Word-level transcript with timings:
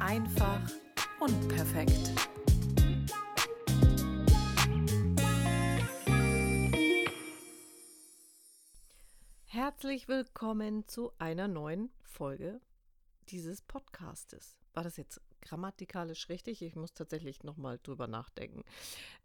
Einfach 0.00 0.60
unperfekt. 1.20 2.12
Herzlich 9.46 10.08
willkommen 10.08 10.86
zu 10.88 11.12
einer 11.18 11.48
neuen 11.48 11.90
Folge 12.02 12.60
dieses 13.28 13.62
Podcastes. 13.62 14.56
War 14.72 14.82
das 14.82 14.96
jetzt 14.96 15.20
grammatikalisch 15.40 16.28
richtig? 16.28 16.62
Ich 16.62 16.76
muss 16.76 16.92
tatsächlich 16.92 17.42
nochmal 17.44 17.78
drüber 17.82 18.06
nachdenken. 18.06 18.64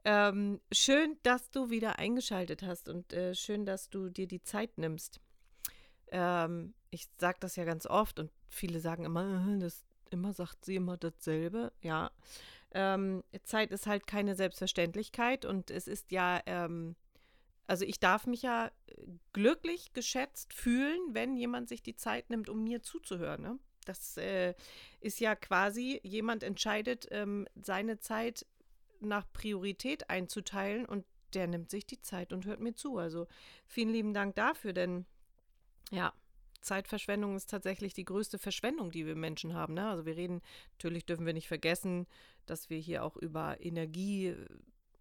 Ähm, 0.05 0.61
schön, 0.71 1.17
dass 1.23 1.49
du 1.49 1.69
wieder 1.69 1.99
eingeschaltet 1.99 2.61
hast 2.61 2.89
und 2.89 3.13
äh, 3.13 3.33
schön, 3.35 3.65
dass 3.65 3.89
du 3.89 4.09
dir 4.09 4.27
die 4.27 4.43
Zeit 4.43 4.77
nimmst. 4.77 5.19
Ähm, 6.11 6.73
ich 6.91 7.07
sage 7.17 7.37
das 7.39 7.55
ja 7.55 7.65
ganz 7.65 7.85
oft 7.85 8.19
und 8.19 8.31
viele 8.47 8.79
sagen 8.79 9.05
immer, 9.05 9.47
äh, 9.47 9.59
das 9.59 9.85
immer 10.11 10.33
sagt 10.33 10.65
sie 10.65 10.75
immer 10.75 10.97
dasselbe. 10.97 11.71
Ja, 11.81 12.11
ähm, 12.71 13.23
Zeit 13.43 13.71
ist 13.71 13.87
halt 13.87 14.07
keine 14.07 14.35
Selbstverständlichkeit 14.35 15.45
und 15.45 15.71
es 15.71 15.87
ist 15.87 16.11
ja, 16.11 16.41
ähm, 16.45 16.95
also 17.67 17.85
ich 17.85 17.99
darf 17.99 18.27
mich 18.27 18.41
ja 18.41 18.71
glücklich 19.33 19.93
geschätzt 19.93 20.53
fühlen, 20.53 20.99
wenn 21.11 21.35
jemand 21.35 21.69
sich 21.69 21.81
die 21.81 21.95
Zeit 21.95 22.29
nimmt, 22.29 22.49
um 22.49 22.63
mir 22.63 22.81
zuzuhören. 22.81 23.41
Ne? 23.41 23.59
Das 23.85 24.17
äh, 24.17 24.53
ist 24.99 25.19
ja 25.19 25.35
quasi, 25.35 25.99
jemand 26.03 26.43
entscheidet, 26.43 27.07
ähm, 27.11 27.47
seine 27.55 27.99
Zeit 27.99 28.45
nach 28.99 29.31
Priorität 29.31 30.09
einzuteilen 30.09 30.85
und 30.85 31.05
der 31.33 31.47
nimmt 31.47 31.69
sich 31.69 31.85
die 31.85 32.01
Zeit 32.01 32.33
und 32.33 32.45
hört 32.45 32.59
mir 32.59 32.75
zu. 32.75 32.97
Also 32.97 33.27
vielen 33.65 33.89
lieben 33.89 34.13
Dank 34.13 34.35
dafür, 34.35 34.73
denn 34.73 35.05
ja, 35.91 36.13
Zeitverschwendung 36.61 37.35
ist 37.35 37.49
tatsächlich 37.49 37.93
die 37.93 38.05
größte 38.05 38.37
Verschwendung, 38.37 38.91
die 38.91 39.05
wir 39.05 39.15
Menschen 39.15 39.53
haben. 39.53 39.73
Ne? 39.73 39.89
Also 39.89 40.05
wir 40.05 40.15
reden, 40.15 40.41
natürlich 40.73 41.05
dürfen 41.05 41.25
wir 41.25 41.33
nicht 41.33 41.47
vergessen, 41.47 42.07
dass 42.45 42.69
wir 42.69 42.77
hier 42.77 43.03
auch 43.03 43.15
über 43.17 43.57
Energie 43.59 44.35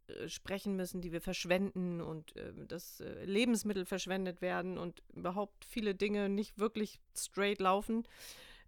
äh, 0.09 0.29
sprechen 0.29 0.77
müssen, 0.77 1.01
die 1.01 1.13
wir 1.13 1.21
verschwenden 1.21 2.01
und 2.01 2.37
äh, 2.37 2.53
dass 2.67 3.01
äh, 3.01 3.25
Lebensmittel 3.25 3.85
verschwendet 3.85 4.41
werden 4.41 4.79
und 4.79 5.03
überhaupt 5.15 5.65
viele 5.65 5.95
Dinge 5.95 6.29
nicht 6.29 6.59
wirklich 6.59 7.01
straight 7.17 7.61
laufen 7.61 8.07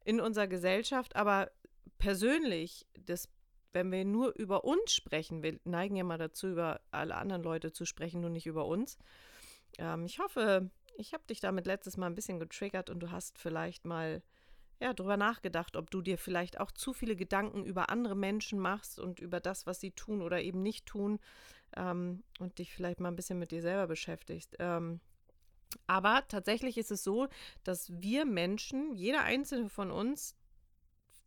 in 0.05 0.21
unserer 0.21 0.49
Gesellschaft. 0.49 1.17
Aber 1.17 1.51
persönlich, 1.99 2.87
das, 3.07 3.29
wenn 3.73 3.91
wir 3.93 4.05
nur 4.05 4.35
über 4.37 4.65
uns 4.65 4.93
sprechen, 4.93 5.43
wir 5.43 5.59
neigen 5.65 5.97
ja 5.97 6.05
mal 6.05 6.19
dazu, 6.19 6.49
über 6.49 6.81
alle 6.91 7.15
anderen 7.15 7.43
Leute 7.43 7.73
zu 7.73 7.85
sprechen, 7.85 8.21
nur 8.21 8.31
nicht 8.31 8.47
über 8.47 8.67
uns. 8.67 8.99
Ähm, 9.79 10.05
ich 10.07 10.19
hoffe, 10.19 10.71
ich 11.01 11.15
habe 11.15 11.25
dich 11.27 11.41
damit 11.41 11.67
letztes 11.67 11.97
Mal 11.97 12.07
ein 12.07 12.15
bisschen 12.15 12.39
getriggert 12.39 12.91
und 12.91 13.01
du 13.01 13.11
hast 13.11 13.39
vielleicht 13.39 13.85
mal 13.85 14.23
ja, 14.81 14.95
drüber 14.95 15.17
nachgedacht, 15.17 15.77
ob 15.77 15.91
du 15.91 16.01
dir 16.01 16.17
vielleicht 16.17 16.61
auch 16.61 16.71
zu 16.71 16.93
viele 16.93 17.17
Gedanken 17.17 17.65
über 17.65 17.91
andere 17.91 18.17
Menschen 18.17 18.59
machst 18.59 18.99
und 18.99 19.21
über 19.21 19.41
das, 19.41 19.67
was 19.67 19.81
sie 19.81 19.91
tun 19.91 20.23
oder 20.23 20.41
eben 20.41 20.63
nicht 20.63 20.87
tun 20.87 21.19
ähm, 21.77 22.23
und 22.39 22.59
dich 22.59 22.73
vielleicht 22.73 23.01
mal 23.01 23.09
ein 23.09 23.17
bisschen 23.17 23.39
mit 23.39 23.51
dir 23.51 23.63
selber 23.63 23.87
beschäftigst. 23.87 24.57
Ähm, 24.59 25.01
aber 25.87 26.25
tatsächlich 26.29 26.79
ist 26.79 26.91
es 26.91 27.05
so, 27.05 27.29
dass 27.63 27.91
wir 28.01 28.25
Menschen, 28.25 28.95
jeder 28.95 29.23
einzelne 29.23 29.69
von 29.69 29.91
uns, 29.91 30.35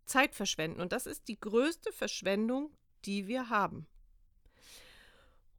Zeit 0.06 0.36
verschwenden. 0.36 0.82
Und 0.82 0.92
das 0.92 1.06
ist 1.06 1.28
die 1.28 1.40
größte 1.40 1.94
Verschwendung, 1.94 2.72
die 3.06 3.28
wir 3.28 3.50
haben. 3.50 3.88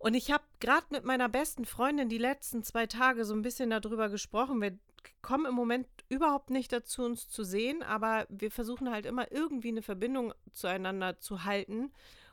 Und 0.04 0.12
ich 0.12 0.30
habe 0.30 0.44
gerade 0.60 0.84
mit 0.90 1.06
meiner 1.06 1.30
besten 1.30 1.64
Freundin 1.64 2.10
die 2.10 2.18
letzten 2.18 2.62
zwei 2.62 2.86
Tage 2.86 3.24
so 3.24 3.32
ein 3.32 3.40
bisschen 3.40 3.70
darüber 3.70 4.10
gesprochen. 4.10 4.60
Wir 4.60 4.76
kommen 5.22 5.46
im 5.46 5.54
Moment 5.54 5.86
überhaupt 6.10 6.50
nicht 6.50 6.70
dazu, 6.74 7.04
uns 7.04 7.26
zu 7.30 7.42
sehen, 7.42 7.82
aber 7.82 8.26
wir 8.28 8.50
versuchen 8.50 8.90
halt 8.90 9.06
immer 9.06 9.32
irgendwie 9.32 9.68
eine 9.68 9.80
Verbindung 9.80 10.34
zueinander 10.52 11.20
zu 11.20 11.44
halten. 11.44 11.90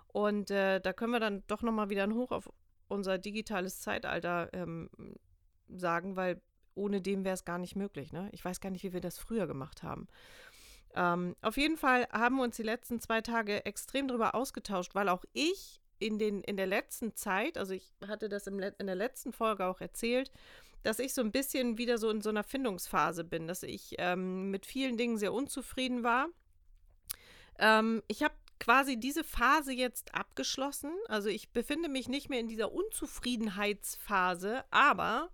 Und 0.07 0.51
äh, 0.51 0.81
da 0.81 0.91
können 0.91 1.13
wir 1.13 1.21
dann 1.21 1.43
doch 1.47 1.61
nochmal 1.61 1.89
wieder 1.89 2.03
ein 2.03 2.13
Hoch 2.13 2.31
auf 2.31 2.51
unser 2.89 3.17
digitales 3.17 3.79
Zeitalter 3.79 4.49
ähm, 4.51 4.89
sagen, 5.69 6.17
weil 6.17 6.41
ohne 6.75 6.99
dem 6.99 7.23
wäre 7.23 7.35
es 7.35 7.45
gar 7.45 7.57
nicht 7.57 7.77
möglich. 7.77 8.11
Ne? 8.11 8.27
Ich 8.33 8.43
weiß 8.43 8.59
gar 8.59 8.71
nicht, 8.71 8.83
wie 8.83 8.91
wir 8.91 8.99
das 8.99 9.17
früher 9.17 9.47
gemacht 9.47 9.81
haben. 9.81 10.09
Ähm, 10.93 11.37
auf 11.41 11.55
jeden 11.55 11.77
Fall 11.77 12.05
haben 12.11 12.35
wir 12.35 12.43
uns 12.43 12.57
die 12.57 12.63
letzten 12.63 12.99
zwei 12.99 13.21
Tage 13.21 13.65
extrem 13.65 14.09
darüber 14.09 14.35
ausgetauscht, 14.35 14.93
weil 14.93 15.07
auch 15.07 15.23
ich 15.31 15.80
in, 16.01 16.17
den, 16.17 16.41
in 16.41 16.57
der 16.57 16.67
letzten 16.67 17.15
Zeit, 17.15 17.57
also 17.57 17.73
ich 17.73 17.93
hatte 18.07 18.27
das 18.27 18.47
im, 18.47 18.59
in 18.59 18.87
der 18.87 18.95
letzten 18.95 19.31
Folge 19.31 19.65
auch 19.65 19.81
erzählt, 19.81 20.31
dass 20.83 20.99
ich 20.99 21.13
so 21.13 21.21
ein 21.21 21.31
bisschen 21.31 21.77
wieder 21.77 21.97
so 21.97 22.09
in 22.09 22.21
so 22.21 22.29
einer 22.29 22.43
Findungsphase 22.43 23.23
bin, 23.23 23.47
dass 23.47 23.63
ich 23.63 23.95
ähm, 23.99 24.49
mit 24.49 24.65
vielen 24.65 24.97
Dingen 24.97 25.17
sehr 25.17 25.31
unzufrieden 25.31 26.03
war. 26.03 26.27
Ähm, 27.59 28.01
ich 28.07 28.23
habe 28.23 28.33
quasi 28.59 28.97
diese 28.97 29.23
Phase 29.23 29.73
jetzt 29.73 30.15
abgeschlossen. 30.15 30.91
Also 31.07 31.29
ich 31.29 31.49
befinde 31.49 31.89
mich 31.89 32.07
nicht 32.07 32.29
mehr 32.29 32.39
in 32.39 32.47
dieser 32.47 32.71
Unzufriedenheitsphase, 32.71 34.63
aber 34.71 35.29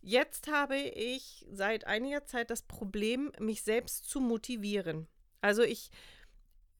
jetzt 0.00 0.50
habe 0.50 0.76
ich 0.76 1.46
seit 1.50 1.86
einiger 1.86 2.24
Zeit 2.24 2.50
das 2.50 2.62
Problem, 2.62 3.32
mich 3.38 3.62
selbst 3.62 4.08
zu 4.08 4.20
motivieren. 4.20 5.06
Also 5.40 5.62
ich, 5.62 5.90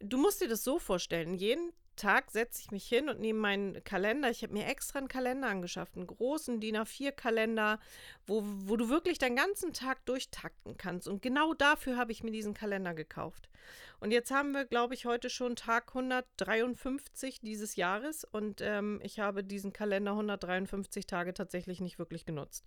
du 0.00 0.18
musst 0.18 0.40
dir 0.40 0.48
das 0.48 0.64
so 0.64 0.80
vorstellen, 0.80 1.34
jeden 1.34 1.72
Tag 1.96 2.30
setze 2.30 2.60
ich 2.60 2.70
mich 2.70 2.86
hin 2.86 3.08
und 3.08 3.20
nehme 3.20 3.38
meinen 3.38 3.84
Kalender. 3.84 4.30
Ich 4.30 4.42
habe 4.42 4.52
mir 4.52 4.66
extra 4.66 4.98
einen 4.98 5.08
Kalender 5.08 5.48
angeschafft, 5.48 5.96
einen 5.96 6.06
großen 6.06 6.60
DIN 6.60 6.76
A4-Kalender, 6.76 7.78
wo, 8.26 8.42
wo 8.44 8.76
du 8.76 8.88
wirklich 8.88 9.18
deinen 9.18 9.36
ganzen 9.36 9.72
Tag 9.72 10.04
durchtakten 10.06 10.76
kannst. 10.76 11.08
Und 11.08 11.22
genau 11.22 11.54
dafür 11.54 11.96
habe 11.96 12.12
ich 12.12 12.22
mir 12.22 12.30
diesen 12.30 12.54
Kalender 12.54 12.94
gekauft. 12.94 13.48
Und 14.00 14.10
jetzt 14.10 14.32
haben 14.32 14.52
wir, 14.52 14.64
glaube 14.64 14.94
ich, 14.94 15.06
heute 15.06 15.30
schon 15.30 15.54
Tag 15.54 15.88
153 15.88 17.40
dieses 17.40 17.76
Jahres 17.76 18.24
und 18.24 18.60
ähm, 18.60 18.98
ich 19.04 19.20
habe 19.20 19.44
diesen 19.44 19.72
Kalender 19.72 20.10
153 20.12 21.06
Tage 21.06 21.34
tatsächlich 21.34 21.80
nicht 21.80 22.00
wirklich 22.00 22.24
genutzt. 22.24 22.64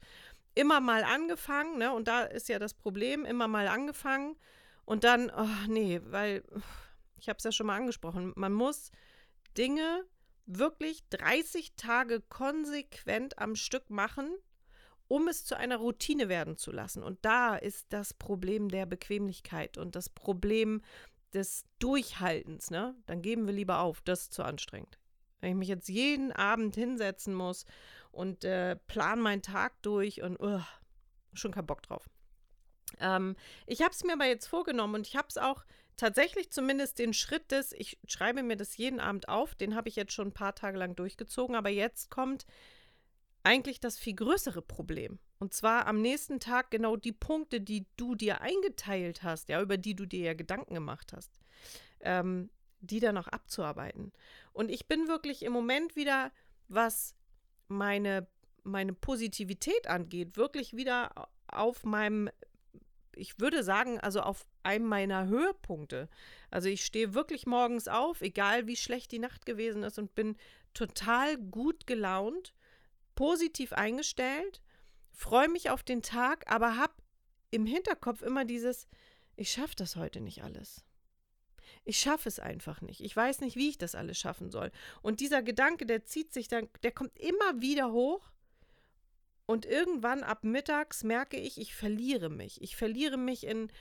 Immer 0.53 0.79
mal 0.79 1.03
angefangen, 1.03 1.77
ne? 1.77 1.91
Und 1.91 2.07
da 2.07 2.23
ist 2.23 2.47
ja 2.47 2.57
das 2.57 2.73
Problem, 2.73 3.25
immer 3.25 3.49
mal 3.49 3.67
angefangen 3.67 4.37
und 4.85 5.03
dann, 5.03 5.29
oh 5.35 5.67
nee, 5.67 5.99
weil 6.05 6.41
ich 7.17 7.27
habe 7.27 7.37
es 7.37 7.43
ja 7.43 7.51
schon 7.51 7.67
mal 7.67 7.75
angesprochen, 7.75 8.33
man 8.35 8.53
muss 8.53 8.91
Dinge 9.57 10.05
wirklich 10.45 11.07
30 11.09 11.73
Tage 11.75 12.21
konsequent 12.21 13.39
am 13.39 13.55
Stück 13.55 13.89
machen, 13.89 14.29
um 15.07 15.27
es 15.27 15.45
zu 15.45 15.55
einer 15.57 15.77
Routine 15.77 16.29
werden 16.29 16.57
zu 16.57 16.71
lassen. 16.71 17.03
Und 17.03 17.23
da 17.23 17.55
ist 17.55 17.87
das 17.89 18.13
Problem 18.13 18.69
der 18.69 18.85
Bequemlichkeit 18.85 19.77
und 19.77 19.95
das 19.95 20.09
Problem 20.09 20.81
des 21.33 21.65
Durchhaltens. 21.79 22.71
Ne? 22.71 22.95
Dann 23.05 23.21
geben 23.21 23.45
wir 23.45 23.53
lieber 23.53 23.79
auf, 23.79 24.01
das 24.01 24.23
ist 24.23 24.33
zu 24.33 24.43
anstrengend. 24.43 24.99
Wenn 25.41 25.51
ich 25.51 25.57
mich 25.57 25.67
jetzt 25.67 25.89
jeden 25.89 26.31
Abend 26.31 26.75
hinsetzen 26.75 27.33
muss 27.33 27.65
und 28.11 28.43
äh, 28.45 28.75
plan 28.87 29.19
meinen 29.19 29.41
Tag 29.41 29.81
durch 29.83 30.21
und 30.21 30.39
uh, 30.39 30.61
schon 31.33 31.51
keinen 31.51 31.67
Bock 31.67 31.83
drauf. 31.83 32.09
Ähm, 32.99 33.35
ich 33.65 33.81
habe 33.81 33.91
es 33.91 34.03
mir 34.03 34.13
aber 34.13 34.25
jetzt 34.25 34.47
vorgenommen 34.47 34.95
und 34.95 35.07
ich 35.07 35.15
habe 35.15 35.27
es 35.29 35.37
auch 35.37 35.65
tatsächlich 35.97 36.51
zumindest 36.51 36.99
den 36.99 37.13
Schritt 37.13 37.51
des, 37.51 37.71
ich 37.71 37.97
schreibe 38.07 38.43
mir 38.43 38.57
das 38.57 38.77
jeden 38.77 38.99
Abend 38.99 39.29
auf, 39.29 39.55
den 39.55 39.75
habe 39.75 39.89
ich 39.89 39.95
jetzt 39.95 40.13
schon 40.13 40.29
ein 40.29 40.33
paar 40.33 40.55
Tage 40.55 40.77
lang 40.77 40.95
durchgezogen, 40.95 41.55
aber 41.55 41.69
jetzt 41.69 42.09
kommt 42.09 42.45
eigentlich 43.43 43.79
das 43.79 43.97
viel 43.97 44.15
größere 44.15 44.61
Problem. 44.61 45.19
Und 45.37 45.53
zwar 45.53 45.87
am 45.87 46.01
nächsten 46.01 46.39
Tag 46.39 46.71
genau 46.71 46.95
die 46.95 47.11
Punkte, 47.11 47.61
die 47.61 47.85
du 47.97 48.15
dir 48.15 48.41
eingeteilt 48.41 49.23
hast, 49.23 49.49
ja, 49.49 49.61
über 49.61 49.77
die 49.77 49.95
du 49.95 50.05
dir 50.05 50.23
ja 50.23 50.33
Gedanken 50.33 50.73
gemacht 50.73 51.13
hast, 51.13 51.31
ähm, 51.99 52.49
die 52.79 52.99
dann 52.99 53.17
auch 53.17 53.27
abzuarbeiten. 53.27 54.11
Und 54.53 54.69
ich 54.69 54.87
bin 54.87 55.07
wirklich 55.07 55.43
im 55.43 55.53
Moment 55.53 55.95
wieder, 55.95 56.31
was 56.67 57.15
meine, 57.67 58.27
meine 58.63 58.93
Positivität 58.93 59.87
angeht, 59.87 60.37
wirklich 60.37 60.75
wieder 60.75 61.29
auf 61.47 61.83
meinem 61.83 62.29
ich 63.17 63.39
würde 63.39 63.63
sagen, 63.63 63.99
also 63.99 64.21
auf 64.21 64.45
einem 64.63 64.85
meiner 64.85 65.27
Höhepunkte. 65.27 66.09
Also 66.51 66.69
ich 66.69 66.85
stehe 66.85 67.13
wirklich 67.13 67.45
morgens 67.45 67.87
auf, 67.87 68.21
egal 68.21 68.67
wie 68.67 68.75
schlecht 68.75 69.11
die 69.11 69.19
Nacht 69.19 69.45
gewesen 69.45 69.83
ist 69.83 69.99
und 69.99 70.15
bin 70.15 70.37
total 70.73 71.37
gut 71.37 71.87
gelaunt, 71.87 72.53
positiv 73.15 73.73
eingestellt, 73.73 74.61
freue 75.11 75.47
mich 75.49 75.69
auf 75.69 75.83
den 75.83 76.01
Tag, 76.01 76.51
aber 76.51 76.77
habe 76.77 76.93
im 77.51 77.65
Hinterkopf 77.65 78.21
immer 78.21 78.45
dieses, 78.45 78.87
ich 79.35 79.51
schaffe 79.51 79.75
das 79.75 79.95
heute 79.95 80.21
nicht 80.21 80.43
alles. 80.43 80.85
Ich 81.83 81.99
schaffe 81.99 82.27
es 82.27 82.39
einfach 82.39 82.81
nicht. 82.81 83.01
Ich 83.01 83.15
weiß 83.15 83.41
nicht, 83.41 83.55
wie 83.55 83.69
ich 83.69 83.77
das 83.77 83.95
alles 83.95 84.17
schaffen 84.17 84.49
soll. 84.49 84.71
Und 85.01 85.19
dieser 85.19 85.43
Gedanke, 85.43 85.85
der 85.85 86.05
zieht 86.05 86.33
sich 86.33 86.47
dann, 86.47 86.69
der 86.83 86.91
kommt 86.91 87.17
immer 87.19 87.61
wieder 87.61 87.91
hoch 87.91 88.31
und 89.45 89.65
irgendwann 89.65 90.23
ab 90.23 90.43
mittags 90.43 91.03
merke 91.03 91.37
ich, 91.37 91.59
ich 91.59 91.75
verliere 91.75 92.29
mich. 92.29 92.61
Ich 92.61 92.75
verliere 92.75 93.17
mich 93.17 93.45
in 93.45 93.71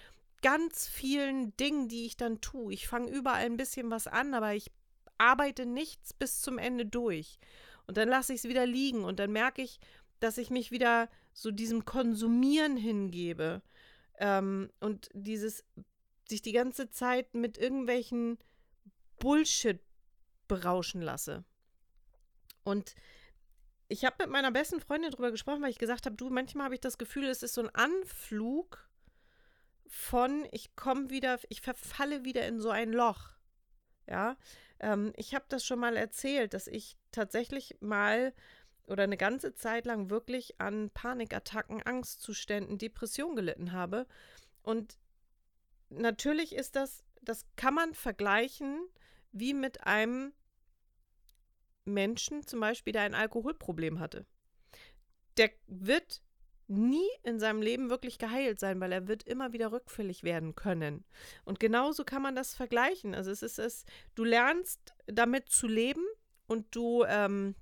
ganz 0.43 0.87
vielen 0.87 1.56
Dingen, 1.56 1.88
die 1.88 2.05
ich 2.05 2.16
dann 2.16 2.40
tue. 2.40 2.75
Ich 2.75 2.87
fange 2.87 3.11
überall 3.11 3.46
ein 3.46 3.56
bisschen 3.56 3.90
was 3.90 4.06
an, 4.06 4.34
aber 4.34 4.55
ich 4.55 4.70
arbeite 5.16 5.64
nichts 5.64 6.12
bis 6.12 6.43
zum 6.43 6.58
Ende 6.58 6.84
durch. 6.84 7.38
Und 7.87 7.96
dann 7.96 8.08
lasse 8.08 8.34
ich 8.34 8.40
es 8.40 8.49
wieder 8.49 8.66
liegen 8.66 9.05
und 9.05 9.19
dann 9.19 9.32
merke 9.32 9.62
ich, 9.62 9.81
dass 10.20 10.38
ich 10.38 10.50
mich 10.50 10.70
wieder 10.70 11.08
so 11.32 11.50
diesem 11.50 11.84
Konsumieren 11.84 12.76
hingebe. 12.76 13.62
Ähm, 14.19 14.70
und 14.81 15.08
dieses 15.14 15.64
sich 16.28 16.43
die 16.43 16.52
ganze 16.52 16.90
Zeit 16.90 17.34
mit 17.34 17.58
irgendwelchen 17.58 18.38
Bullshit 19.19 19.81
berauschen 20.49 21.00
lasse. 21.00 21.44
Und 22.64 22.94
ich 23.88 24.04
habe 24.04 24.16
mit 24.20 24.31
meiner 24.31 24.50
besten 24.50 24.81
Freundin 24.81 25.10
darüber 25.10 25.31
gesprochen, 25.31 25.62
weil 25.62 25.70
ich 25.70 25.78
gesagt 25.78 26.06
habe, 26.06 26.16
du, 26.16 26.31
manchmal 26.31 26.66
habe 26.66 26.75
ich 26.75 26.81
das 26.81 26.98
Gefühl, 26.98 27.26
es 27.26 27.42
ist 27.42 27.54
so 27.54 27.62
ein 27.62 27.75
Anflug 27.75 28.88
von, 29.86 30.46
ich 30.52 30.75
komme 30.76 31.10
wieder, 31.10 31.38
ich 31.48 31.60
verfalle 31.60 32.25
wieder 32.25 32.46
in 32.46 32.60
so 32.60 32.70
ein 32.70 32.92
Loch. 32.92 33.31
Ja, 34.06 34.36
ähm, 34.81 35.12
ich 35.16 35.34
habe 35.34 35.44
das 35.48 35.64
schon 35.64 35.78
mal 35.78 35.96
erzählt, 35.96 36.54
dass 36.54 36.66
ich 36.66 36.96
tatsächlich 37.10 37.76
mal 37.81 38.34
oder 38.86 39.04
eine 39.04 39.16
ganze 39.16 39.54
Zeit 39.54 39.86
lang 39.86 40.10
wirklich 40.10 40.60
an 40.60 40.90
Panikattacken, 40.90 41.82
Angstzuständen, 41.82 42.76
Depression 42.76 43.34
gelitten 43.34 43.72
habe. 43.72 44.06
Und 44.62 44.98
natürlich 45.88 46.54
ist 46.54 46.76
das, 46.76 47.02
das 47.22 47.46
kann 47.56 47.75
man 47.75 47.94
vergleichen 47.94 48.86
wie 49.32 49.54
mit 49.54 49.86
einem 49.86 50.32
Menschen 51.84 52.46
zum 52.46 52.60
Beispiel, 52.60 52.92
der 52.92 53.02
ein 53.02 53.14
Alkoholproblem 53.14 54.00
hatte. 54.00 54.26
Der 55.36 55.50
wird 55.66 56.22
nie 56.66 57.08
in 57.22 57.38
seinem 57.38 57.60
Leben 57.60 57.90
wirklich 57.90 58.19
geheilt 58.19 58.58
sein, 58.58 58.81
weil 58.81 58.92
er 58.92 59.06
wird 59.06 59.22
immer 59.25 59.52
wieder 59.52 59.72
rückfällig 59.72 60.22
werden 60.22 60.54
können. 60.54 61.04
Und 61.44 61.60
genauso 61.60 62.04
kann 62.04 62.22
man 62.22 62.34
das 62.34 62.54
vergleichen. 62.54 63.14
Also 63.14 63.31
es 63.31 63.42
ist 63.42 63.58
es, 63.58 63.84
du 64.14 64.25
lernst 64.25 64.94
damit 65.06 65.50
zu 65.50 65.66
leben 65.66 66.04
und 66.46 66.75
du 66.75 67.04
ähm, 67.06 67.54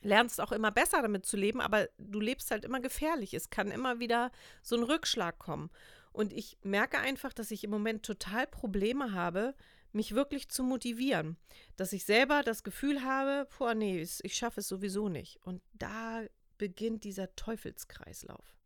lernst 0.00 0.40
auch 0.40 0.52
immer 0.52 0.70
besser 0.70 1.02
damit 1.02 1.26
zu 1.26 1.36
leben, 1.36 1.60
aber 1.60 1.88
du 1.98 2.20
lebst 2.20 2.50
halt 2.50 2.64
immer 2.64 2.80
gefährlich. 2.80 3.34
Es 3.34 3.50
kann 3.50 3.70
immer 3.70 4.00
wieder 4.00 4.30
so 4.62 4.76
ein 4.76 4.82
Rückschlag 4.82 5.38
kommen. 5.38 5.70
Und 6.12 6.32
ich 6.32 6.58
merke 6.62 6.98
einfach, 6.98 7.32
dass 7.32 7.50
ich 7.50 7.64
im 7.64 7.70
Moment 7.70 8.04
total 8.04 8.46
Probleme 8.46 9.12
habe, 9.12 9.54
mich 9.94 10.14
wirklich 10.14 10.48
zu 10.48 10.62
motivieren. 10.62 11.36
Dass 11.76 11.92
ich 11.92 12.04
selber 12.04 12.42
das 12.42 12.62
Gefühl 12.62 13.02
habe, 13.02 13.48
boah, 13.56 13.74
nee, 13.74 14.00
ich 14.00 14.34
schaffe 14.34 14.60
es 14.60 14.68
sowieso 14.68 15.08
nicht. 15.08 15.38
Und 15.42 15.62
da 15.72 16.24
beginnt 16.58 17.04
dieser 17.04 17.34
Teufelskreislauf. 17.34 18.56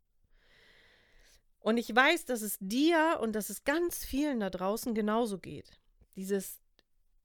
Und 1.59 1.77
ich 1.77 1.93
weiß, 1.93 2.25
dass 2.25 2.41
es 2.41 2.57
dir 2.59 3.19
und 3.21 3.33
dass 3.33 3.49
es 3.49 3.63
ganz 3.63 4.05
vielen 4.05 4.39
da 4.39 4.49
draußen 4.49 4.93
genauso 4.93 5.37
geht. 5.39 5.79
Dieses, 6.15 6.61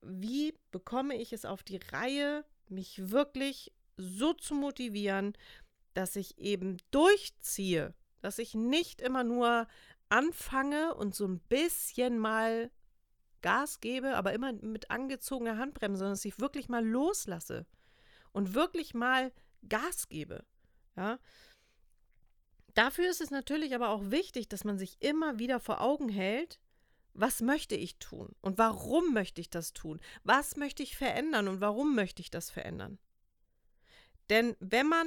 wie 0.00 0.54
bekomme 0.70 1.16
ich 1.16 1.32
es 1.32 1.44
auf 1.44 1.62
die 1.62 1.76
Reihe, 1.76 2.44
mich 2.68 3.10
wirklich 3.10 3.72
so 3.96 4.32
zu 4.32 4.54
motivieren, 4.54 5.34
dass 5.94 6.16
ich 6.16 6.38
eben 6.38 6.78
durchziehe, 6.90 7.94
dass 8.20 8.38
ich 8.38 8.54
nicht 8.54 9.00
immer 9.00 9.24
nur 9.24 9.68
anfange 10.08 10.94
und 10.94 11.14
so 11.14 11.26
ein 11.26 11.40
bisschen 11.40 12.18
mal 12.18 12.70
Gas 13.42 13.80
gebe, 13.80 14.16
aber 14.16 14.32
immer 14.32 14.52
mit 14.52 14.90
angezogener 14.90 15.58
Handbremse, 15.58 15.98
sondern 15.98 16.14
dass 16.14 16.24
ich 16.24 16.40
wirklich 16.40 16.68
mal 16.68 16.84
loslasse 16.84 17.66
und 18.32 18.54
wirklich 18.54 18.94
mal 18.94 19.32
Gas 19.68 20.08
gebe. 20.08 20.44
Ja. 20.96 21.18
Dafür 22.74 23.10
ist 23.10 23.20
es 23.20 23.30
natürlich 23.30 23.74
aber 23.74 23.90
auch 23.90 24.10
wichtig, 24.10 24.48
dass 24.48 24.64
man 24.64 24.78
sich 24.78 24.96
immer 25.00 25.38
wieder 25.38 25.60
vor 25.60 25.80
Augen 25.80 26.08
hält, 26.08 26.58
was 27.14 27.42
möchte 27.42 27.74
ich 27.74 27.98
tun 27.98 28.34
und 28.40 28.56
warum 28.56 29.12
möchte 29.12 29.40
ich 29.40 29.50
das 29.50 29.74
tun? 29.74 30.00
Was 30.24 30.56
möchte 30.56 30.82
ich 30.82 30.96
verändern 30.96 31.48
und 31.48 31.60
warum 31.60 31.94
möchte 31.94 32.22
ich 32.22 32.30
das 32.30 32.50
verändern? 32.50 32.98
Denn 34.30 34.56
wenn 34.60 34.88
man 34.88 35.06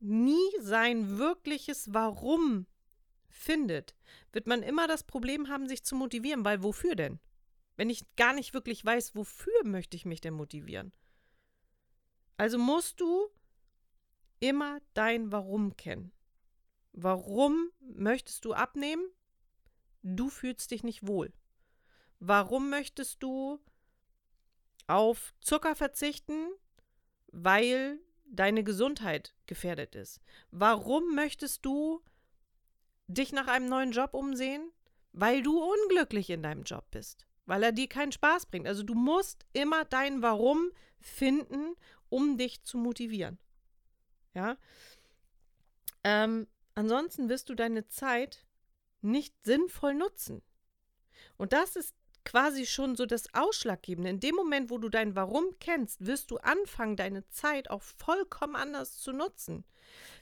nie 0.00 0.50
sein 0.60 1.16
wirkliches 1.16 1.94
Warum 1.94 2.66
findet, 3.30 3.94
wird 4.32 4.46
man 4.46 4.62
immer 4.62 4.86
das 4.86 5.04
Problem 5.04 5.48
haben, 5.48 5.68
sich 5.68 5.82
zu 5.82 5.94
motivieren, 5.94 6.44
weil 6.44 6.62
wofür 6.62 6.94
denn? 6.94 7.18
Wenn 7.76 7.90
ich 7.90 8.04
gar 8.16 8.32
nicht 8.32 8.54
wirklich 8.54 8.84
weiß, 8.84 9.14
wofür 9.14 9.64
möchte 9.64 9.96
ich 9.96 10.04
mich 10.04 10.20
denn 10.20 10.34
motivieren? 10.34 10.92
Also 12.36 12.58
musst 12.58 13.00
du 13.00 13.28
immer 14.40 14.80
dein 14.94 15.32
Warum 15.32 15.76
kennen. 15.76 16.12
Warum 16.92 17.70
möchtest 17.80 18.44
du 18.44 18.54
abnehmen? 18.54 19.04
Du 20.02 20.28
fühlst 20.30 20.70
dich 20.70 20.82
nicht 20.82 21.06
wohl. 21.06 21.32
Warum 22.18 22.70
möchtest 22.70 23.22
du 23.22 23.60
auf 24.86 25.34
Zucker 25.40 25.74
verzichten? 25.74 26.48
Weil 27.28 28.00
deine 28.24 28.64
Gesundheit 28.64 29.34
gefährdet 29.46 29.94
ist. 29.94 30.20
Warum 30.50 31.14
möchtest 31.14 31.64
du 31.66 32.02
dich 33.08 33.32
nach 33.32 33.46
einem 33.46 33.68
neuen 33.68 33.92
Job 33.92 34.14
umsehen? 34.14 34.72
Weil 35.12 35.42
du 35.42 35.62
unglücklich 35.62 36.30
in 36.30 36.42
deinem 36.42 36.64
Job 36.64 36.90
bist, 36.90 37.25
weil 37.46 37.62
er 37.62 37.72
dir 37.72 37.88
keinen 37.88 38.12
Spaß 38.12 38.46
bringt. 38.46 38.66
Also 38.66 38.82
du 38.82 38.94
musst 38.94 39.46
immer 39.52 39.84
dein 39.84 40.22
Warum 40.22 40.70
finden, 41.00 41.74
um 42.08 42.36
dich 42.36 42.62
zu 42.62 42.76
motivieren. 42.78 43.38
Ja. 44.34 44.56
Ähm, 46.04 46.46
ansonsten 46.74 47.28
wirst 47.28 47.48
du 47.48 47.54
deine 47.54 47.86
Zeit 47.88 48.44
nicht 49.00 49.34
sinnvoll 49.44 49.94
nutzen. 49.94 50.42
Und 51.36 51.52
das 51.52 51.76
ist 51.76 51.94
quasi 52.26 52.66
schon 52.66 52.96
so 52.96 53.06
das 53.06 53.32
Ausschlaggebende. 53.32 54.10
In 54.10 54.20
dem 54.20 54.34
Moment, 54.34 54.68
wo 54.68 54.76
du 54.76 54.90
dein 54.90 55.14
Warum 55.14 55.44
kennst, 55.60 56.04
wirst 56.04 56.30
du 56.30 56.36
anfangen, 56.38 56.96
deine 56.96 57.26
Zeit 57.28 57.70
auch 57.70 57.82
vollkommen 57.82 58.56
anders 58.56 58.98
zu 58.98 59.12
nutzen. 59.12 59.64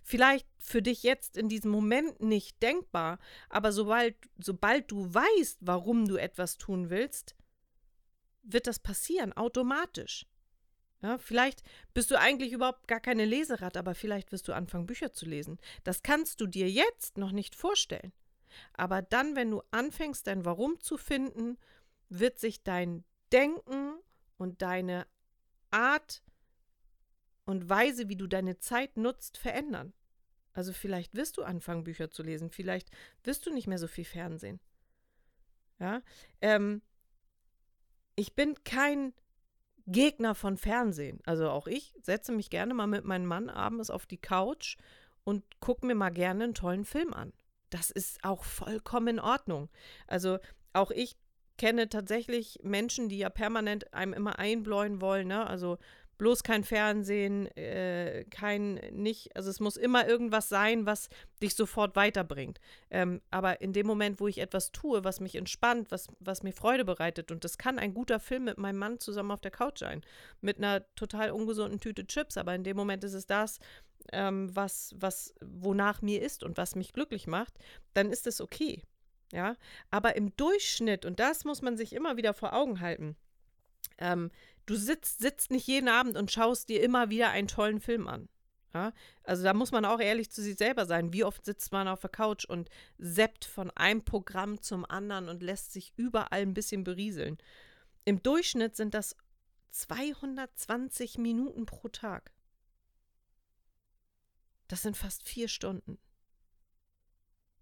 Vielleicht 0.03 0.47
für 0.59 0.83
dich 0.83 1.03
jetzt 1.03 1.37
in 1.37 1.49
diesem 1.49 1.71
Moment 1.71 2.21
nicht 2.21 2.63
denkbar, 2.63 3.19
aber 3.49 3.73
sobald, 3.73 4.15
sobald 4.39 4.91
du 4.91 5.13
weißt, 5.13 5.59
warum 5.63 6.07
du 6.07 6.17
etwas 6.17 6.59
tun 6.59 6.91
willst, 6.91 7.35
wird 8.43 8.67
das 8.67 8.79
passieren, 8.79 9.33
automatisch. 9.33 10.27
Ja, 11.01 11.17
vielleicht 11.17 11.63
bist 11.95 12.11
du 12.11 12.19
eigentlich 12.19 12.53
überhaupt 12.53 12.87
gar 12.87 13.01
keine 13.01 13.25
Leseratte, 13.25 13.79
aber 13.79 13.95
vielleicht 13.95 14.31
wirst 14.31 14.47
du 14.49 14.53
anfangen, 14.53 14.87
Bücher 14.87 15.13
zu 15.13 15.25
lesen. 15.25 15.59
Das 15.85 16.03
kannst 16.03 16.41
du 16.43 16.47
dir 16.47 16.71
jetzt 16.71 17.17
noch 17.17 17.33
nicht 17.33 17.55
vorstellen. 17.55 18.13
Aber 18.75 19.01
dann, 19.01 19.37
wenn 19.37 19.51
du 19.51 19.63
anfängst, 19.71 20.27
dein 20.27 20.45
Warum 20.45 20.81
zu 20.81 20.97
finden 20.97 21.57
wird 22.09 22.39
sich 22.39 22.63
dein 22.63 23.05
Denken 23.33 23.95
und 24.37 24.63
deine 24.63 25.07
Art 25.71 26.23
und 27.45 27.69
Weise, 27.69 28.09
wie 28.09 28.17
du 28.17 28.27
deine 28.27 28.59
Zeit 28.59 28.97
nutzt, 28.97 29.39
verändern. 29.39 29.93
Also 30.53 30.73
vielleicht 30.73 31.15
wirst 31.15 31.37
du 31.37 31.43
anfangen, 31.43 31.85
Bücher 31.85 32.11
zu 32.11 32.23
lesen, 32.23 32.51
vielleicht 32.51 32.91
wirst 33.25 33.45
du 33.47 33.53
nicht 33.53 33.67
mehr 33.67 33.79
so 33.79 33.89
viel 33.89 34.05
Fernsehen. 34.05 34.61
Ja, 35.81 36.03
ähm, 36.41 36.81
ich 38.15 38.35
bin 38.35 38.55
kein 38.63 39.13
Gegner 39.87 40.35
von 40.35 40.57
Fernsehen. 40.57 41.21
Also 41.27 41.51
auch 41.51 41.67
ich 41.67 41.95
setze 42.01 42.33
mich 42.33 42.51
gerne 42.51 42.73
mal 42.73 42.87
mit 42.87 43.05
meinem 43.05 43.27
Mann 43.27 43.51
abends 43.51 43.91
auf 43.91 44.07
die 44.07 44.21
Couch 44.21 44.77
und 45.25 45.61
gucke 45.61 45.87
mir 45.87 45.95
mal 45.95 46.11
gerne 46.11 46.45
einen 46.45 46.55
tollen 46.55 46.85
Film 46.85 47.13
an. 47.13 47.33
Das 47.71 47.91
ist 47.91 48.23
auch 48.23 48.45
vollkommen 48.45 49.09
in 49.09 49.21
Ordnung. 49.21 49.69
Also 50.07 50.39
auch 50.73 50.93
ich 50.93 51.17
kenne 51.57 51.89
tatsächlich 51.89 52.59
Menschen, 52.63 53.09
die 53.09 53.19
ja 53.19 53.31
permanent 53.31 53.93
einem 53.95 54.13
immer 54.13 54.39
einbläuen 54.39 55.01
wollen, 55.01 55.29
ne? 55.29 55.47
Also 55.47 55.79
bloß 56.19 56.43
kein 56.43 56.65
Fernsehen, 56.65 57.47
äh, 57.57 58.25
kein 58.31 58.75
nicht, 58.93 59.35
also 59.37 59.51
es 59.51 59.61
muss 59.61 59.77
immer 59.77 60.07
irgendwas 60.07 60.49
sein, 60.49 60.87
was 60.87 61.09
dich 61.43 61.55
sofort 61.55 61.97
weiterbringt. 61.97 62.61
Ähm, 62.91 63.21
aber 63.31 63.61
in 63.61 63.73
dem 63.73 63.87
Moment, 63.87 64.21
wo 64.21 64.29
ich 64.29 64.39
etwas 64.39 64.73
tue, 64.73 65.05
was 65.05 65.21
mich 65.21 65.35
entspannt, 65.35 65.91
was, 65.91 66.09
was 66.21 66.43
mir 66.43 66.53
Freude 66.53 66.85
bereitet, 66.85 67.31
und 67.31 67.45
das 67.45 67.59
kann 67.59 67.79
ein 67.79 67.95
guter 67.95 68.21
Film 68.21 68.45
mit 68.45 68.59
meinem 68.59 68.79
Mann 68.79 69.01
zusammen 69.01 69.33
auf 69.33 69.41
der 69.41 69.51
Couch 69.51 69.81
sein, 69.81 70.03
mit 70.41 70.59
einer 70.59 70.85
total 70.95 71.31
ungesunden 71.31 71.81
Tüte 71.81 72.07
Chips, 72.07 72.37
aber 72.37 72.55
in 72.55 72.65
dem 72.65 72.77
Moment 72.77 73.03
ist 73.05 73.15
es 73.15 73.27
das, 73.27 73.59
ähm, 74.13 74.55
was, 74.55 74.95
was, 74.97 75.35
wonach 75.41 76.03
mir 76.03 76.23
ist 76.23 76.45
und 76.45 76.57
was 76.57 76.77
mich 76.77 76.93
glücklich 76.93 77.27
macht, 77.27 77.55
dann 77.95 78.11
ist 78.11 78.27
es 78.27 78.41
okay. 78.41 78.83
Ja, 79.35 79.57
aber 79.91 80.15
im 80.15 80.35
Durchschnitt, 80.37 81.05
und 81.05 81.19
das 81.19 81.45
muss 81.45 81.61
man 81.61 81.77
sich 81.77 81.93
immer 81.93 82.17
wieder 82.17 82.35
vor 82.35 82.53
Augen 82.53 82.79
halten, 82.79 83.17
ähm, 83.99 84.31
du 84.65 84.77
sitzt, 84.77 85.19
sitzt 85.19 85.51
nicht 85.51 85.67
jeden 85.67 85.89
Abend 85.89 86.17
und 86.17 86.31
schaust 86.31 86.69
dir 86.69 86.81
immer 86.81 87.11
wieder 87.11 87.31
einen 87.31 87.49
tollen 87.49 87.81
Film 87.81 88.07
an. 88.07 88.29
Ja? 88.73 88.93
Also 89.25 89.43
da 89.43 89.53
muss 89.53 89.73
man 89.73 89.85
auch 89.85 89.99
ehrlich 89.99 90.31
zu 90.31 90.41
sich 90.41 90.57
selber 90.57 90.87
sein. 90.87 91.13
Wie 91.13 91.25
oft 91.25 91.45
sitzt 91.45 91.73
man 91.73 91.89
auf 91.89 91.99
der 91.99 92.11
Couch 92.11 92.45
und 92.45 92.71
seppt 92.99 93.45
von 93.45 93.73
einem 93.73 94.05
Programm 94.05 94.63
zum 94.63 94.85
anderen 94.85 95.29
und 95.29 95.43
lässt 95.43 95.73
sich 95.73 95.93
überall 95.97 96.43
ein 96.43 96.55
bisschen 96.55 96.85
berieseln. 96.85 97.37
Im 98.05 98.23
Durchschnitt 98.23 98.77
sind 98.77 98.95
das 98.95 99.17
220 99.71 101.19
Minuten 101.19 101.67
pro 101.67 101.89
Tag. 101.89 102.31
Das 104.69 104.83
sind 104.83 104.97
fast 104.97 105.27
vier 105.27 105.49
Stunden. 105.49 105.99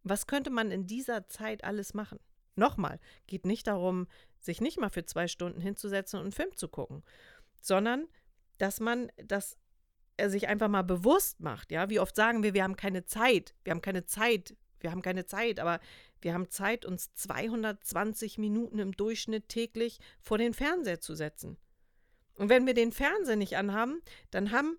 Was 0.02 0.26
könnte 0.26 0.50
man 0.50 0.70
in 0.70 0.86
dieser 0.86 1.28
Zeit 1.28 1.64
alles 1.64 1.94
machen? 1.94 2.18
Nochmal, 2.54 3.00
geht 3.26 3.46
nicht 3.46 3.66
darum, 3.66 4.08
sich 4.38 4.60
nicht 4.60 4.78
mal 4.78 4.90
für 4.90 5.04
zwei 5.04 5.28
Stunden 5.28 5.60
hinzusetzen 5.60 6.18
und 6.18 6.26
einen 6.26 6.32
Film 6.32 6.54
zu 6.56 6.68
gucken, 6.68 7.02
sondern 7.60 8.08
dass 8.58 8.80
man 8.80 9.10
das 9.16 9.56
sich 10.24 10.48
einfach 10.48 10.68
mal 10.68 10.82
bewusst 10.82 11.40
macht. 11.40 11.72
Ja, 11.72 11.88
wie 11.88 11.98
oft 11.98 12.14
sagen 12.14 12.42
wir, 12.42 12.52
wir 12.54 12.62
haben 12.62 12.76
keine 12.76 13.04
Zeit, 13.04 13.54
wir 13.64 13.70
haben 13.70 13.80
keine 13.80 14.04
Zeit 14.04 14.54
wir 14.82 14.90
haben 14.90 15.02
keine 15.02 15.24
Zeit, 15.24 15.60
aber 15.60 15.80
wir 16.20 16.34
haben 16.34 16.50
Zeit, 16.50 16.84
uns 16.84 17.14
220 17.14 18.38
Minuten 18.38 18.78
im 18.78 18.92
Durchschnitt 18.92 19.48
täglich 19.48 19.98
vor 20.20 20.38
den 20.38 20.54
Fernseher 20.54 21.00
zu 21.00 21.14
setzen. 21.14 21.56
Und 22.34 22.48
wenn 22.48 22.66
wir 22.66 22.74
den 22.74 22.92
Fernseher 22.92 23.36
nicht 23.36 23.56
anhaben, 23.56 24.02
dann 24.30 24.52
haben, 24.52 24.78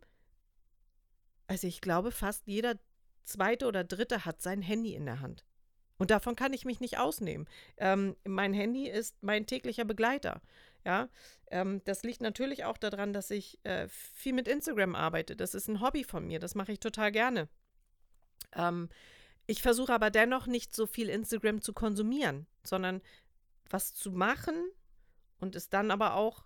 also 1.47 1.67
ich 1.67 1.81
glaube, 1.81 2.11
fast 2.11 2.47
jeder 2.47 2.79
zweite 3.23 3.67
oder 3.67 3.83
dritte 3.83 4.25
hat 4.25 4.41
sein 4.41 4.61
Handy 4.61 4.95
in 4.95 5.05
der 5.05 5.19
Hand. 5.19 5.45
Und 5.97 6.11
davon 6.11 6.35
kann 6.35 6.53
ich 6.53 6.65
mich 6.65 6.79
nicht 6.79 6.97
ausnehmen. 6.97 7.47
Ähm, 7.77 8.15
mein 8.25 8.53
Handy 8.53 8.89
ist 8.89 9.15
mein 9.21 9.45
täglicher 9.45 9.85
Begleiter. 9.85 10.41
Ja, 10.85 11.07
ähm, 11.49 11.81
das 11.85 12.03
liegt 12.03 12.21
natürlich 12.21 12.65
auch 12.65 12.77
daran, 12.77 13.13
dass 13.13 13.31
ich 13.31 13.59
äh, 13.63 13.87
viel 13.87 14.33
mit 14.33 14.47
Instagram 14.47 14.95
arbeite. 14.95 15.35
Das 15.35 15.53
ist 15.53 15.69
ein 15.69 15.79
Hobby 15.79 16.03
von 16.03 16.27
mir. 16.27 16.39
Das 16.39 16.55
mache 16.55 16.73
ich 16.73 16.79
total 16.79 17.11
gerne. 17.11 17.47
Ähm, 18.53 18.89
ich 19.45 19.61
versuche 19.61 19.93
aber 19.93 20.09
dennoch 20.09 20.47
nicht 20.47 20.75
so 20.75 20.87
viel 20.87 21.09
Instagram 21.09 21.61
zu 21.61 21.73
konsumieren, 21.73 22.47
sondern 22.63 23.01
was 23.69 23.93
zu 23.93 24.11
machen 24.11 24.55
und 25.39 25.55
es 25.55 25.69
dann 25.69 25.91
aber 25.91 26.15
auch 26.15 26.45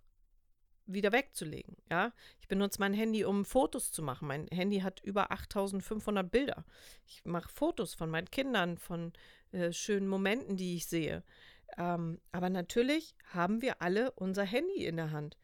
wieder 0.87 1.11
wegzulegen. 1.11 1.75
Ja, 1.89 2.13
ich 2.39 2.47
benutze 2.47 2.79
mein 2.79 2.93
Handy, 2.93 3.25
um 3.25 3.45
Fotos 3.45 3.91
zu 3.91 4.01
machen. 4.01 4.27
Mein 4.27 4.47
Handy 4.47 4.79
hat 4.79 5.01
über 5.03 5.31
8500 5.31 6.29
Bilder. 6.29 6.65
Ich 7.05 7.23
mache 7.25 7.49
Fotos 7.49 7.93
von 7.93 8.09
meinen 8.09 8.31
Kindern, 8.31 8.77
von 8.77 9.13
äh, 9.51 9.71
schönen 9.71 10.07
Momenten, 10.07 10.57
die 10.57 10.75
ich 10.75 10.87
sehe. 10.87 11.23
Ähm, 11.77 12.19
aber 12.31 12.49
natürlich 12.49 13.15
haben 13.33 13.61
wir 13.61 13.81
alle 13.81 14.11
unser 14.11 14.43
Handy 14.43 14.85
in 14.85 14.97
der 14.97 15.11
Hand. 15.11 15.37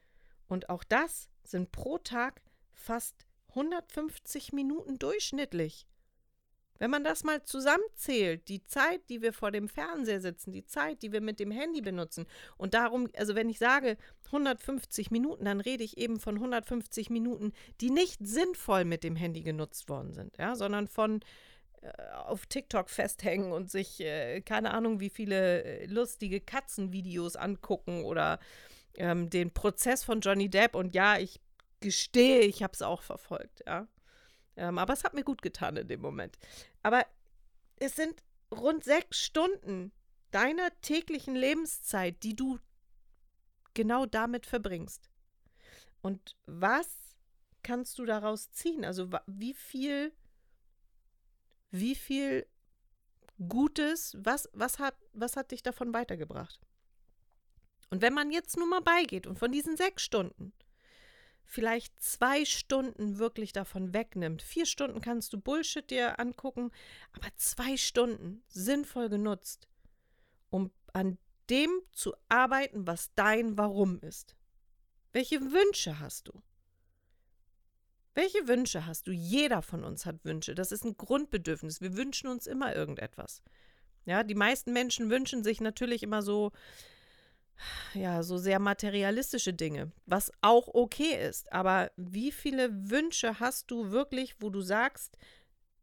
Und 0.47 0.69
auch 0.69 0.83
das 0.83 1.29
sind 1.43 1.71
pro 1.71 1.97
Tag 1.97 2.41
fast 2.71 3.25
150 3.49 4.53
Minuten 4.53 4.97
durchschnittlich. 4.97 5.85
Wenn 6.79 6.91
man 6.91 7.03
das 7.03 7.23
mal 7.23 7.43
zusammenzählt, 7.43 8.47
die 8.49 8.65
Zeit, 8.65 9.01
die 9.09 9.21
wir 9.21 9.33
vor 9.33 9.51
dem 9.51 9.69
Fernseher 9.69 10.21
sitzen, 10.21 10.51
die 10.51 10.65
Zeit, 10.65 11.01
die 11.01 11.11
wir 11.11 11.21
mit 11.21 11.39
dem 11.39 11.51
Handy 11.51 11.81
benutzen, 11.81 12.25
und 12.57 12.73
darum, 12.73 13.09
also 13.15 13.35
wenn 13.35 13.49
ich 13.49 13.59
sage 13.59 13.97
150 14.25 15.11
Minuten, 15.11 15.45
dann 15.45 15.61
rede 15.61 15.83
ich 15.83 15.97
eben 15.97 16.19
von 16.19 16.35
150 16.35 17.09
Minuten, 17.09 17.53
die 17.81 17.89
nicht 17.89 18.19
sinnvoll 18.25 18.85
mit 18.85 19.03
dem 19.03 19.15
Handy 19.15 19.41
genutzt 19.41 19.87
worden 19.89 20.13
sind, 20.13 20.37
ja, 20.37 20.55
sondern 20.55 20.87
von 20.87 21.21
äh, 21.81 21.91
auf 22.25 22.45
TikTok 22.45 22.89
festhängen 22.89 23.51
und 23.51 23.69
sich 23.69 23.99
äh, 23.99 24.41
keine 24.41 24.71
Ahnung, 24.71 24.99
wie 24.99 25.09
viele 25.09 25.63
äh, 25.63 25.85
lustige 25.85 26.39
Katzenvideos 26.39 27.35
angucken 27.35 28.03
oder 28.05 28.39
ähm, 28.95 29.29
den 29.29 29.51
Prozess 29.51 30.03
von 30.03 30.21
Johnny 30.21 30.49
Depp. 30.49 30.75
Und 30.75 30.95
ja, 30.95 31.17
ich 31.17 31.41
gestehe, 31.81 32.41
ich 32.41 32.63
habe 32.63 32.73
es 32.73 32.81
auch 32.81 33.01
verfolgt, 33.01 33.63
ja. 33.67 33.87
Ähm, 34.55 34.77
aber 34.77 34.93
es 34.93 35.03
hat 35.03 35.13
mir 35.13 35.23
gut 35.23 35.41
getan 35.41 35.77
in 35.77 35.87
dem 35.87 36.01
Moment. 36.01 36.37
Aber 36.81 37.05
es 37.77 37.95
sind 37.95 38.23
rund 38.51 38.83
sechs 38.83 39.19
Stunden 39.19 39.91
deiner 40.31 40.69
täglichen 40.81 41.35
Lebenszeit, 41.35 42.21
die 42.23 42.35
du 42.35 42.59
genau 43.73 44.05
damit 44.05 44.45
verbringst. 44.45 45.09
Und 46.01 46.35
was 46.45 47.15
kannst 47.63 47.97
du 47.97 48.05
daraus 48.05 48.51
ziehen? 48.51 48.85
Also 48.85 49.09
wie 49.25 49.53
viel, 49.53 50.11
wie 51.71 51.95
viel 51.95 52.45
Gutes, 53.47 54.15
was, 54.19 54.49
was, 54.53 54.79
hat, 54.79 54.95
was 55.13 55.35
hat 55.35 55.51
dich 55.51 55.63
davon 55.63 55.93
weitergebracht? 55.93 56.59
Und 57.89 58.01
wenn 58.01 58.13
man 58.13 58.31
jetzt 58.31 58.57
nur 58.57 58.67
mal 58.67 58.81
beigeht 58.81 59.27
und 59.27 59.39
von 59.39 59.51
diesen 59.51 59.77
sechs 59.77 60.03
Stunden 60.03 60.53
vielleicht 61.45 62.01
zwei 62.01 62.45
Stunden 62.45 63.19
wirklich 63.19 63.53
davon 63.53 63.93
wegnimmt. 63.93 64.41
Vier 64.41 64.65
Stunden 64.65 65.01
kannst 65.01 65.33
du 65.33 65.39
Bullshit 65.39 65.89
dir 65.89 66.19
angucken, 66.19 66.71
aber 67.13 67.27
zwei 67.35 67.77
Stunden 67.77 68.43
sinnvoll 68.47 69.09
genutzt, 69.09 69.67
um 70.49 70.71
an 70.93 71.17
dem 71.49 71.69
zu 71.91 72.13
arbeiten, 72.29 72.87
was 72.87 73.13
dein 73.15 73.57
Warum 73.57 73.99
ist. 73.99 74.35
Welche 75.11 75.41
Wünsche 75.51 75.99
hast 75.99 76.27
du? 76.27 76.41
Welche 78.15 78.47
Wünsche 78.47 78.85
hast 78.85 79.07
du? 79.07 79.11
Jeder 79.11 79.61
von 79.61 79.83
uns 79.83 80.05
hat 80.05 80.23
Wünsche. 80.23 80.55
Das 80.55 80.71
ist 80.71 80.85
ein 80.85 80.97
Grundbedürfnis. 80.97 81.81
Wir 81.81 81.97
wünschen 81.97 82.27
uns 82.27 82.47
immer 82.47 82.75
irgendetwas. 82.75 83.41
Ja, 84.05 84.23
die 84.23 84.35
meisten 84.35 84.73
Menschen 84.73 85.09
wünschen 85.09 85.43
sich 85.43 85.61
natürlich 85.61 86.03
immer 86.03 86.21
so 86.21 86.51
ja, 87.95 88.23
so 88.23 88.37
sehr 88.37 88.59
materialistische 88.59 89.53
Dinge, 89.53 89.91
was 90.05 90.31
auch 90.41 90.67
okay 90.73 91.27
ist. 91.27 91.51
Aber 91.51 91.91
wie 91.95 92.31
viele 92.31 92.89
Wünsche 92.89 93.39
hast 93.39 93.71
du 93.71 93.91
wirklich, 93.91 94.41
wo 94.41 94.49
du 94.49 94.61
sagst, 94.61 95.17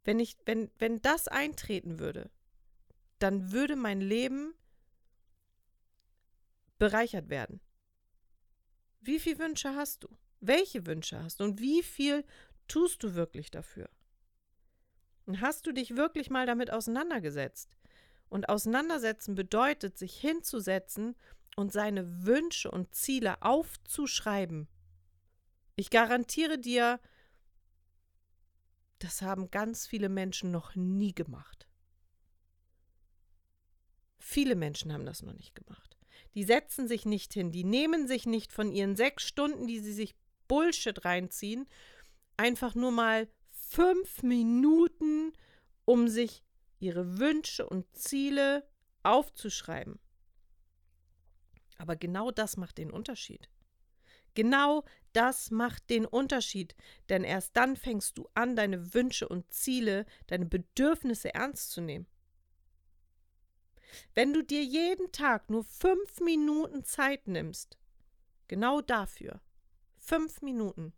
wenn 0.03 0.19
ich, 0.19 0.37
wenn, 0.45 0.71
wenn 0.79 1.01
das 1.01 1.27
eintreten 1.27 1.99
würde, 1.99 2.29
dann 3.19 3.51
würde 3.51 3.75
mein 3.75 4.01
Leben 4.01 4.53
bereichert 6.79 7.29
werden. 7.29 7.61
Wie 8.99 9.19
viele 9.19 9.39
Wünsche 9.39 9.75
hast 9.75 10.03
du? 10.03 10.07
Welche 10.39 10.85
Wünsche 10.87 11.21
hast 11.21 11.39
du? 11.39 11.43
Und 11.43 11.59
wie 11.59 11.83
viel 11.83 12.25
tust 12.67 13.03
du 13.03 13.13
wirklich 13.13 13.51
dafür? 13.51 13.89
Und 15.25 15.41
hast 15.41 15.67
du 15.67 15.71
dich 15.71 15.95
wirklich 15.95 16.29
mal 16.29 16.47
damit 16.47 16.71
auseinandergesetzt? 16.71 17.69
Und 18.29 18.49
auseinandersetzen 18.49 19.35
bedeutet, 19.35 19.97
sich 19.97 20.19
hinzusetzen 20.19 21.15
und 21.55 21.71
seine 21.71 22.25
Wünsche 22.25 22.71
und 22.71 22.93
Ziele 22.93 23.41
aufzuschreiben. 23.41 24.67
Ich 25.75 25.89
garantiere 25.89 26.57
dir, 26.57 26.99
das 28.99 29.21
haben 29.21 29.49
ganz 29.51 29.87
viele 29.87 30.09
Menschen 30.09 30.51
noch 30.51 30.75
nie 30.75 31.13
gemacht. 31.13 31.67
Viele 34.19 34.55
Menschen 34.55 34.93
haben 34.93 35.05
das 35.05 35.23
noch 35.23 35.33
nicht 35.33 35.55
gemacht. 35.55 35.97
Die 36.35 36.43
setzen 36.43 36.87
sich 36.87 37.05
nicht 37.05 37.33
hin, 37.33 37.51
die 37.51 37.63
nehmen 37.63 38.07
sich 38.07 38.25
nicht 38.25 38.53
von 38.53 38.71
ihren 38.71 38.95
sechs 38.95 39.23
Stunden, 39.23 39.67
die 39.67 39.79
sie 39.79 39.93
sich 39.93 40.15
Bullshit 40.47 41.03
reinziehen, 41.03 41.67
einfach 42.37 42.75
nur 42.75 42.91
mal 42.91 43.27
fünf 43.49 44.21
Minuten, 44.23 45.33
um 45.85 46.07
sich 46.07 46.43
ihre 46.79 47.19
Wünsche 47.19 47.65
und 47.65 47.85
Ziele 47.95 48.67
aufzuschreiben. 49.03 49.99
Aber 51.81 51.95
genau 51.95 52.29
das 52.29 52.57
macht 52.57 52.77
den 52.77 52.91
Unterschied. 52.91 53.49
Genau 54.35 54.85
das 55.13 55.49
macht 55.49 55.89
den 55.89 56.05
Unterschied, 56.05 56.75
denn 57.09 57.23
erst 57.23 57.57
dann 57.57 57.75
fängst 57.75 58.19
du 58.19 58.29
an, 58.35 58.55
deine 58.55 58.93
Wünsche 58.93 59.27
und 59.27 59.51
Ziele, 59.51 60.05
deine 60.27 60.45
Bedürfnisse 60.45 61.33
ernst 61.33 61.71
zu 61.71 61.81
nehmen. 61.81 62.05
Wenn 64.13 64.31
du 64.31 64.43
dir 64.43 64.63
jeden 64.63 65.11
Tag 65.11 65.49
nur 65.49 65.63
fünf 65.63 66.19
Minuten 66.19 66.83
Zeit 66.83 67.27
nimmst, 67.27 67.79
genau 68.47 68.81
dafür, 68.81 69.41
fünf 69.97 70.43
Minuten, 70.43 70.93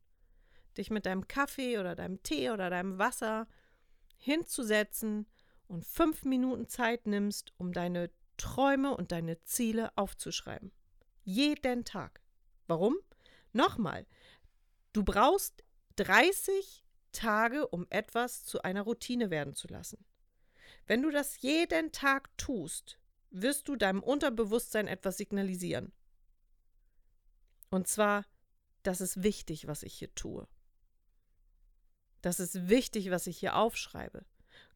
dich 0.77 0.91
mit 0.91 1.05
deinem 1.05 1.29
Kaffee 1.29 1.79
oder 1.79 1.95
deinem 1.95 2.21
Tee 2.23 2.51
oder 2.51 2.69
deinem 2.69 2.99
Wasser 2.99 3.47
hinzusetzen 4.17 5.27
und 5.67 5.85
fünf 5.85 6.25
Minuten 6.25 6.67
Zeit 6.67 7.07
nimmst, 7.07 7.53
um 7.57 7.71
deine 7.71 8.11
Träume 8.37 8.95
und 8.95 9.11
deine 9.11 9.41
Ziele 9.43 9.95
aufzuschreiben. 9.97 10.71
Jeden 11.23 11.85
Tag. 11.85 12.21
Warum? 12.67 12.95
Nochmal, 13.51 14.05
du 14.93 15.03
brauchst 15.03 15.63
30 15.97 16.83
Tage, 17.11 17.67
um 17.67 17.85
etwas 17.89 18.45
zu 18.45 18.61
einer 18.63 18.81
Routine 18.81 19.29
werden 19.29 19.55
zu 19.55 19.67
lassen. 19.67 20.03
Wenn 20.85 21.01
du 21.01 21.11
das 21.11 21.41
jeden 21.41 21.91
Tag 21.91 22.35
tust, 22.37 22.99
wirst 23.29 23.67
du 23.67 23.75
deinem 23.75 24.03
Unterbewusstsein 24.03 24.87
etwas 24.87 25.17
signalisieren. 25.17 25.93
Und 27.69 27.87
zwar, 27.87 28.25
das 28.83 29.01
ist 29.01 29.23
wichtig, 29.23 29.67
was 29.67 29.83
ich 29.83 29.93
hier 29.93 30.13
tue. 30.13 30.47
Das 32.21 32.39
ist 32.39 32.69
wichtig, 32.69 33.11
was 33.11 33.27
ich 33.27 33.37
hier 33.37 33.55
aufschreibe. 33.55 34.25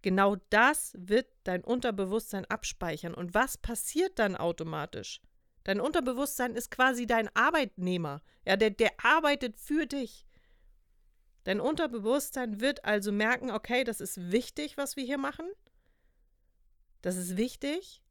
Genau 0.07 0.37
das 0.51 0.93
wird 0.97 1.27
dein 1.43 1.65
Unterbewusstsein 1.65 2.45
abspeichern. 2.45 3.13
Und 3.13 3.33
was 3.33 3.57
passiert 3.57 4.19
dann 4.19 4.37
automatisch? 4.37 5.19
Dein 5.65 5.81
Unterbewusstsein 5.81 6.55
ist 6.55 6.71
quasi 6.71 7.05
dein 7.05 7.27
Arbeitnehmer. 7.35 8.21
Ja, 8.45 8.55
der, 8.55 8.69
der 8.69 8.93
arbeitet 9.03 9.57
für 9.57 9.85
dich. 9.85 10.25
Dein 11.43 11.59
Unterbewusstsein 11.59 12.61
wird 12.61 12.85
also 12.85 13.11
merken, 13.11 13.51
okay, 13.51 13.83
das 13.83 13.99
ist 13.99 14.31
wichtig, 14.31 14.77
was 14.77 14.95
wir 14.95 15.03
hier 15.03 15.17
machen. 15.17 15.45
Das 17.01 17.17
ist 17.17 17.35
wichtig. 17.35 18.01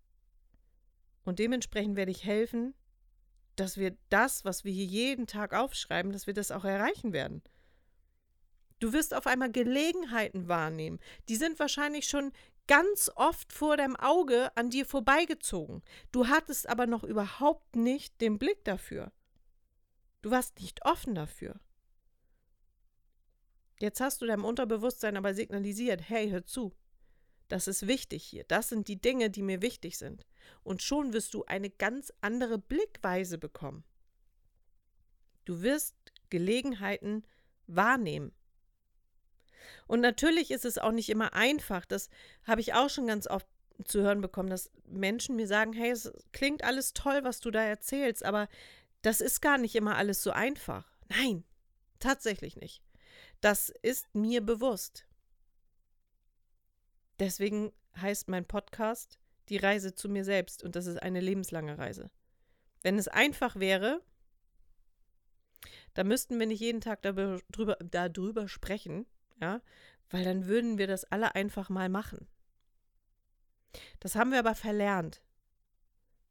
Und 1.24 1.38
dementsprechend 1.38 1.96
werde 1.96 2.10
ich 2.10 2.24
helfen, 2.24 2.74
dass 3.54 3.78
wir 3.78 3.96
das, 4.10 4.44
was 4.44 4.64
wir 4.64 4.72
hier 4.74 4.84
jeden 4.84 5.26
Tag 5.26 5.54
aufschreiben, 5.54 6.12
dass 6.12 6.26
wir 6.26 6.34
das 6.34 6.50
auch 6.50 6.66
erreichen 6.66 7.14
werden. 7.14 7.42
Du 8.78 8.92
wirst 8.92 9.14
auf 9.14 9.26
einmal 9.26 9.50
Gelegenheiten 9.50 10.48
wahrnehmen. 10.48 10.98
Die 11.28 11.36
sind 11.36 11.58
wahrscheinlich 11.58 12.06
schon 12.08 12.32
ganz 12.66 13.10
oft 13.14 13.52
vor 13.52 13.76
deinem 13.76 13.96
Auge 13.96 14.54
an 14.56 14.70
dir 14.70 14.84
vorbeigezogen. 14.86 15.82
Du 16.12 16.28
hattest 16.28 16.68
aber 16.68 16.86
noch 16.86 17.04
überhaupt 17.04 17.76
nicht 17.76 18.20
den 18.20 18.38
Blick 18.38 18.64
dafür. 18.64 19.12
Du 20.22 20.30
warst 20.30 20.60
nicht 20.60 20.84
offen 20.84 21.14
dafür. 21.14 21.60
Jetzt 23.78 24.00
hast 24.00 24.20
du 24.20 24.26
deinem 24.26 24.44
Unterbewusstsein 24.44 25.16
aber 25.16 25.34
signalisiert, 25.34 26.08
hey, 26.08 26.30
hör 26.30 26.44
zu. 26.44 26.74
das 27.48 27.68
ist 27.68 27.86
wichtig 27.86 28.24
hier. 28.24 28.42
Das 28.44 28.70
sind 28.70 28.88
die 28.88 29.00
Dinge, 29.00 29.30
die 29.30 29.42
mir 29.42 29.62
wichtig 29.62 29.98
sind. 29.98 30.26
Und 30.64 30.82
schon 30.82 31.12
wirst 31.12 31.32
du 31.32 31.44
eine 31.44 31.70
ganz 31.70 32.12
andere 32.20 32.58
Blickweise 32.58 33.38
bekommen. 33.38 33.84
Du 35.44 35.62
wirst 35.62 35.94
Gelegenheiten 36.28 37.24
wahrnehmen. 37.68 38.32
Und 39.86 40.00
natürlich 40.00 40.50
ist 40.50 40.64
es 40.64 40.78
auch 40.78 40.92
nicht 40.92 41.08
immer 41.08 41.34
einfach. 41.34 41.84
Das 41.84 42.08
habe 42.44 42.60
ich 42.60 42.74
auch 42.74 42.90
schon 42.90 43.06
ganz 43.06 43.26
oft 43.26 43.46
zu 43.84 44.00
hören 44.02 44.20
bekommen, 44.20 44.50
dass 44.50 44.70
Menschen 44.86 45.36
mir 45.36 45.46
sagen, 45.46 45.72
hey, 45.72 45.90
es 45.90 46.12
klingt 46.32 46.64
alles 46.64 46.92
toll, 46.92 47.24
was 47.24 47.40
du 47.40 47.50
da 47.50 47.62
erzählst, 47.62 48.24
aber 48.24 48.48
das 49.02 49.20
ist 49.20 49.40
gar 49.40 49.58
nicht 49.58 49.74
immer 49.74 49.96
alles 49.96 50.22
so 50.22 50.30
einfach. 50.30 50.90
Nein, 51.08 51.44
tatsächlich 51.98 52.56
nicht. 52.56 52.82
Das 53.40 53.72
ist 53.82 54.14
mir 54.14 54.40
bewusst. 54.40 55.06
Deswegen 57.18 57.72
heißt 58.00 58.28
mein 58.28 58.46
Podcast 58.46 59.18
Die 59.48 59.58
Reise 59.58 59.94
zu 59.94 60.08
mir 60.08 60.24
selbst 60.24 60.64
und 60.64 60.74
das 60.74 60.86
ist 60.86 61.00
eine 61.00 61.20
lebenslange 61.20 61.78
Reise. 61.78 62.10
Wenn 62.82 62.98
es 62.98 63.08
einfach 63.08 63.56
wäre, 63.56 64.02
dann 65.94 66.08
müssten 66.08 66.38
wir 66.38 66.46
nicht 66.46 66.60
jeden 66.60 66.80
Tag 66.80 67.02
darüber, 67.02 67.76
darüber 67.80 68.48
sprechen, 68.48 69.06
ja, 69.40 69.60
weil 70.10 70.24
dann 70.24 70.46
würden 70.46 70.78
wir 70.78 70.86
das 70.86 71.04
alle 71.04 71.34
einfach 71.34 71.68
mal 71.68 71.88
machen. 71.88 72.26
Das 74.00 74.14
haben 74.14 74.30
wir 74.30 74.38
aber 74.38 74.54
verlernt. 74.54 75.22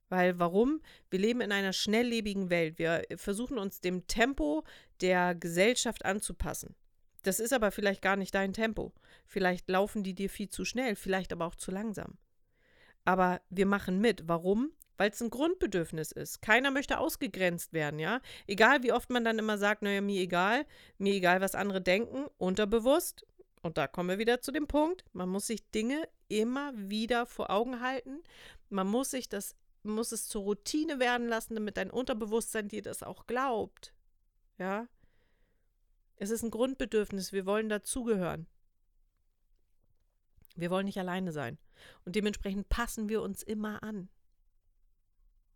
Weil 0.10 0.40
warum? 0.40 0.82
Wir 1.10 1.20
leben 1.20 1.42
in 1.42 1.52
einer 1.52 1.74
schnelllebigen 1.74 2.50
Welt. 2.50 2.78
Wir 2.78 3.04
versuchen 3.16 3.58
uns 3.58 3.82
dem 3.82 4.08
Tempo 4.08 4.64
der 5.02 5.36
Gesellschaft 5.36 6.06
anzupassen. 6.06 6.76
Das 7.24 7.40
ist 7.40 7.54
aber 7.54 7.72
vielleicht 7.72 8.04
gar 8.04 8.16
nicht 8.16 8.36
dein 8.36 8.54
Tempo. 8.54 8.94
Vielleicht 9.26 9.68
laufen 9.68 10.04
die 10.04 10.14
dir 10.14 10.30
viel 10.30 10.50
zu 10.50 10.64
schnell, 10.64 10.96
vielleicht 10.96 11.34
aber 11.34 11.46
auch 11.48 11.56
zu 11.56 11.72
langsam. 11.72 12.18
Aber 13.04 13.42
wir 13.50 13.66
machen 13.66 14.00
mit. 14.00 14.28
Warum? 14.28 14.72
Weil 14.98 15.10
es 15.12 15.22
ein 15.22 15.30
Grundbedürfnis 15.30 16.12
ist. 16.12 16.42
Keiner 16.42 16.72
möchte 16.72 17.00
ausgegrenzt 17.00 17.74
werden, 17.74 18.00
ja? 18.00 18.22
Egal 18.48 18.84
wie 18.84 18.94
oft 18.94 19.10
man 19.10 19.26
dann 19.26 19.40
immer 19.40 19.58
sagt, 19.58 19.82
naja, 19.82 20.02
mir 20.02 20.22
egal, 20.22 20.66
mir 20.98 21.14
egal, 21.14 21.42
was 21.42 21.56
andere 21.56 21.82
denken, 21.82 22.26
unterbewusst. 22.38 23.26
Und 23.62 23.78
da 23.78 23.88
kommen 23.88 24.10
wir 24.10 24.20
wieder 24.20 24.42
zu 24.42 24.52
dem 24.52 24.68
Punkt, 24.68 25.06
man 25.12 25.28
muss 25.28 25.48
sich 25.48 25.70
Dinge 25.72 26.08
immer 26.28 26.72
wieder 26.76 27.26
vor 27.26 27.50
Augen 27.50 27.82
halten. 27.82 28.22
Man 28.70 28.88
muss 28.88 29.12
sich 29.12 29.28
das, 29.28 29.56
muss 29.84 30.12
es 30.12 30.28
zur 30.28 30.44
Routine 30.44 31.00
werden 31.00 31.28
lassen, 31.28 31.56
damit 31.56 31.78
dein 31.78 31.92
Unterbewusstsein 31.92 32.68
dir 32.68 32.82
das 32.82 33.04
auch 33.04 33.26
glaubt. 33.28 33.94
Ja? 34.58 34.88
Es 36.18 36.30
ist 36.30 36.44
ein 36.44 36.52
Grundbedürfnis, 36.52 37.34
wir 37.34 37.46
wollen 37.46 37.70
dazugehören. 37.70 38.48
Wir 40.56 40.70
wollen 40.70 40.86
nicht 40.86 41.00
alleine 41.00 41.32
sein. 41.32 41.58
Und 42.06 42.16
dementsprechend 42.16 42.70
passen 42.70 43.10
wir 43.10 43.22
uns 43.22 43.44
immer 43.44 43.84
an. 43.84 44.10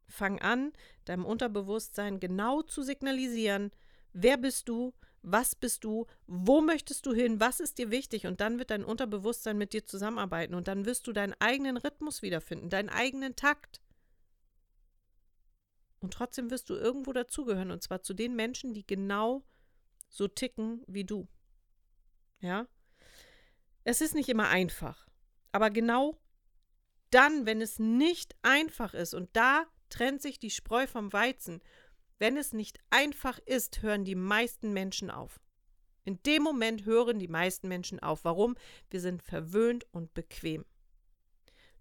Fang 0.10 0.40
an, 0.40 0.74
deinem 1.06 1.26
Unterbewusstsein 1.26 2.20
genau 2.20 2.62
zu 2.62 2.82
signalisieren, 2.84 3.72
wer 4.14 4.38
bist 4.38 4.68
du, 4.70 4.94
was 5.22 5.56
bist 5.56 5.84
du, 5.84 6.08
wo 6.28 6.62
möchtest 6.62 7.06
du 7.06 7.14
hin, 7.14 7.40
was 7.40 7.60
ist 7.60 7.78
dir 7.78 7.92
wichtig 7.92 8.26
und 8.26 8.42
dann 8.42 8.58
wird 8.58 8.72
dein 8.72 8.86
Unterbewusstsein 8.86 9.58
mit 9.58 9.74
dir 9.74 9.86
zusammenarbeiten 9.86 10.56
und 10.56 10.68
dann 10.68 10.86
wirst 10.86 11.08
du 11.08 11.14
deinen 11.14 11.36
eigenen 11.40 11.78
Rhythmus 11.78 12.22
wiederfinden, 12.22 12.70
deinen 12.70 12.90
eigenen 12.90 13.36
Takt. 13.36 13.82
Und 16.00 16.14
trotzdem 16.14 16.50
wirst 16.50 16.70
du 16.70 16.76
irgendwo 16.76 17.12
dazugehören 17.12 17.72
und 17.72 17.84
zwar 17.84 18.02
zu 18.02 18.14
den 18.14 18.36
Menschen, 18.36 18.74
die 18.74 18.88
genau 18.88 19.44
so 20.08 20.28
ticken 20.28 20.84
wie 20.88 21.04
du. 21.04 21.28
Ja? 22.40 22.68
Es 23.84 24.02
ist 24.02 24.16
nicht 24.16 24.30
immer 24.30 24.48
einfach, 24.48 25.08
aber 25.52 25.70
genau 25.70 26.18
dann, 27.10 27.46
wenn 27.46 27.62
es 27.62 27.80
nicht 27.80 28.36
einfach 28.42 28.94
ist 28.94 29.14
und 29.14 29.30
da 29.34 29.66
trennt 29.90 30.22
sich 30.22 30.40
die 30.40 30.50
Spreu 30.50 30.88
vom 30.88 31.12
Weizen, 31.14 31.62
wenn 32.18 32.38
es 32.38 32.54
nicht 32.54 32.80
einfach 32.90 33.40
ist, 33.46 33.82
hören 33.82 34.04
die 34.04 34.16
meisten 34.16 34.74
Menschen 34.74 35.10
auf. 35.10 35.40
In 36.04 36.22
dem 36.24 36.44
Moment 36.44 36.86
hören 36.86 37.20
die 37.20 37.28
meisten 37.28 37.68
Menschen 37.68 38.00
auf. 38.00 38.26
Warum? 38.26 38.56
Wir 38.90 39.00
sind 39.00 39.22
verwöhnt 39.22 39.86
und 39.92 40.14
bequem. 40.14 40.66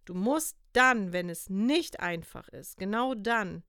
Du 0.05 0.15
musst 0.15 0.57
dann, 0.73 1.13
wenn 1.13 1.29
es 1.29 1.51
nicht 1.51 2.01
einfach 2.01 2.49
ist, 2.49 2.79
genau 2.79 3.15
dann 3.15 3.63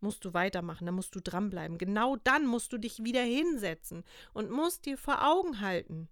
musst 0.00 0.24
du 0.24 0.32
weitermachen, 0.34 0.86
dann 0.86 0.94
musst 0.94 1.14
du 1.14 1.20
dranbleiben. 1.20 1.78
Genau 1.78 2.16
dann 2.16 2.46
musst 2.46 2.72
du 2.72 2.78
dich 2.78 3.04
wieder 3.04 3.22
hinsetzen 3.22 4.04
und 4.32 4.50
musst 4.50 4.86
dir 4.86 4.96
vor 4.96 5.26
Augen 5.26 5.60
halten, 5.60 6.08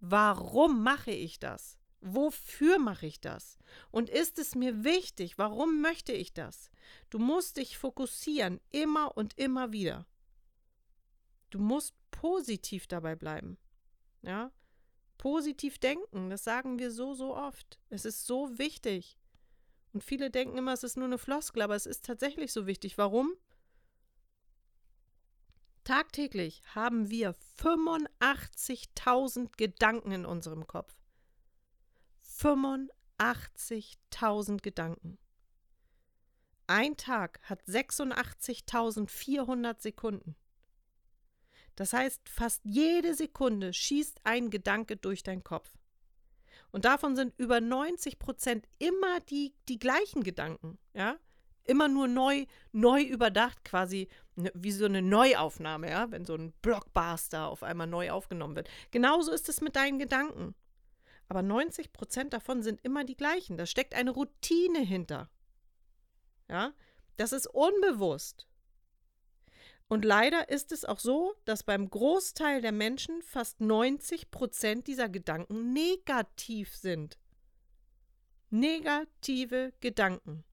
warum 0.00 0.82
mache 0.82 1.12
ich 1.12 1.38
das? 1.38 1.78
Wofür 2.04 2.80
mache 2.80 3.06
ich 3.06 3.20
das? 3.20 3.58
Und 3.92 4.10
ist 4.10 4.40
es 4.40 4.56
mir 4.56 4.82
wichtig? 4.82 5.38
Warum 5.38 5.80
möchte 5.80 6.12
ich 6.12 6.34
das? 6.34 6.72
Du 7.10 7.20
musst 7.20 7.58
dich 7.58 7.78
fokussieren, 7.78 8.60
immer 8.70 9.16
und 9.16 9.38
immer 9.38 9.70
wieder. 9.70 10.04
Du 11.50 11.60
musst 11.60 11.94
positiv 12.10 12.88
dabei 12.88 13.14
bleiben. 13.14 13.56
Ja? 14.22 14.50
Positiv 15.16 15.78
denken, 15.78 16.28
das 16.28 16.42
sagen 16.42 16.80
wir 16.80 16.90
so, 16.90 17.14
so 17.14 17.36
oft. 17.36 17.78
Es 17.88 18.04
ist 18.04 18.26
so 18.26 18.58
wichtig. 18.58 19.16
Und 19.92 20.02
viele 20.02 20.28
denken 20.28 20.58
immer, 20.58 20.72
es 20.72 20.82
ist 20.82 20.96
nur 20.96 21.06
eine 21.06 21.18
Floskel, 21.18 21.62
aber 21.62 21.76
es 21.76 21.86
ist 21.86 22.04
tatsächlich 22.04 22.52
so 22.52 22.66
wichtig. 22.66 22.98
Warum? 22.98 23.32
Tagtäglich 25.84 26.64
haben 26.74 27.10
wir 27.10 27.36
85.000 27.60 29.50
Gedanken 29.56 30.10
in 30.10 30.26
unserem 30.26 30.66
Kopf. 30.66 31.01
85.000 32.42 34.62
Gedanken. 34.62 35.18
Ein 36.66 36.96
Tag 36.96 37.38
hat 37.44 37.62
86.400 37.68 39.80
Sekunden. 39.80 40.34
Das 41.76 41.92
heißt, 41.92 42.28
fast 42.28 42.62
jede 42.64 43.14
Sekunde 43.14 43.72
schießt 43.72 44.22
ein 44.24 44.50
Gedanke 44.50 44.96
durch 44.96 45.22
deinen 45.22 45.44
Kopf. 45.44 45.70
Und 46.72 46.84
davon 46.84 47.14
sind 47.14 47.32
über 47.38 47.60
90 47.60 48.18
Prozent 48.18 48.66
immer 48.80 49.20
die, 49.20 49.54
die 49.68 49.78
gleichen 49.78 50.24
Gedanken, 50.24 50.78
ja? 50.94 51.14
Immer 51.64 51.86
nur 51.86 52.08
neu, 52.08 52.46
neu 52.72 53.02
überdacht, 53.02 53.64
quasi 53.64 54.08
ne, 54.34 54.50
wie 54.52 54.72
so 54.72 54.86
eine 54.86 55.00
Neuaufnahme, 55.00 55.90
ja, 55.90 56.10
wenn 56.10 56.24
so 56.24 56.34
ein 56.34 56.52
Blockbuster 56.60 57.48
auf 57.48 57.62
einmal 57.62 57.86
neu 57.86 58.10
aufgenommen 58.10 58.56
wird. 58.56 58.68
Genauso 58.90 59.30
ist 59.30 59.48
es 59.48 59.60
mit 59.60 59.76
deinen 59.76 60.00
Gedanken. 60.00 60.56
Aber 61.28 61.42
90 61.42 61.92
Prozent 61.92 62.32
davon 62.32 62.62
sind 62.62 62.80
immer 62.84 63.04
die 63.04 63.16
gleichen. 63.16 63.56
Da 63.56 63.66
steckt 63.66 63.94
eine 63.94 64.10
Routine 64.10 64.80
hinter. 64.80 65.30
Ja, 66.48 66.72
das 67.16 67.32
ist 67.32 67.46
unbewusst. 67.46 68.46
Und 69.88 70.04
leider 70.04 70.48
ist 70.48 70.72
es 70.72 70.84
auch 70.84 70.98
so, 70.98 71.34
dass 71.44 71.62
beim 71.62 71.90
Großteil 71.90 72.62
der 72.62 72.72
Menschen 72.72 73.20
fast 73.22 73.60
90 73.60 74.30
Prozent 74.30 74.86
dieser 74.86 75.08
Gedanken 75.08 75.72
negativ 75.72 76.74
sind. 76.74 77.18
Negative 78.48 79.72
Gedanken. 79.80 80.44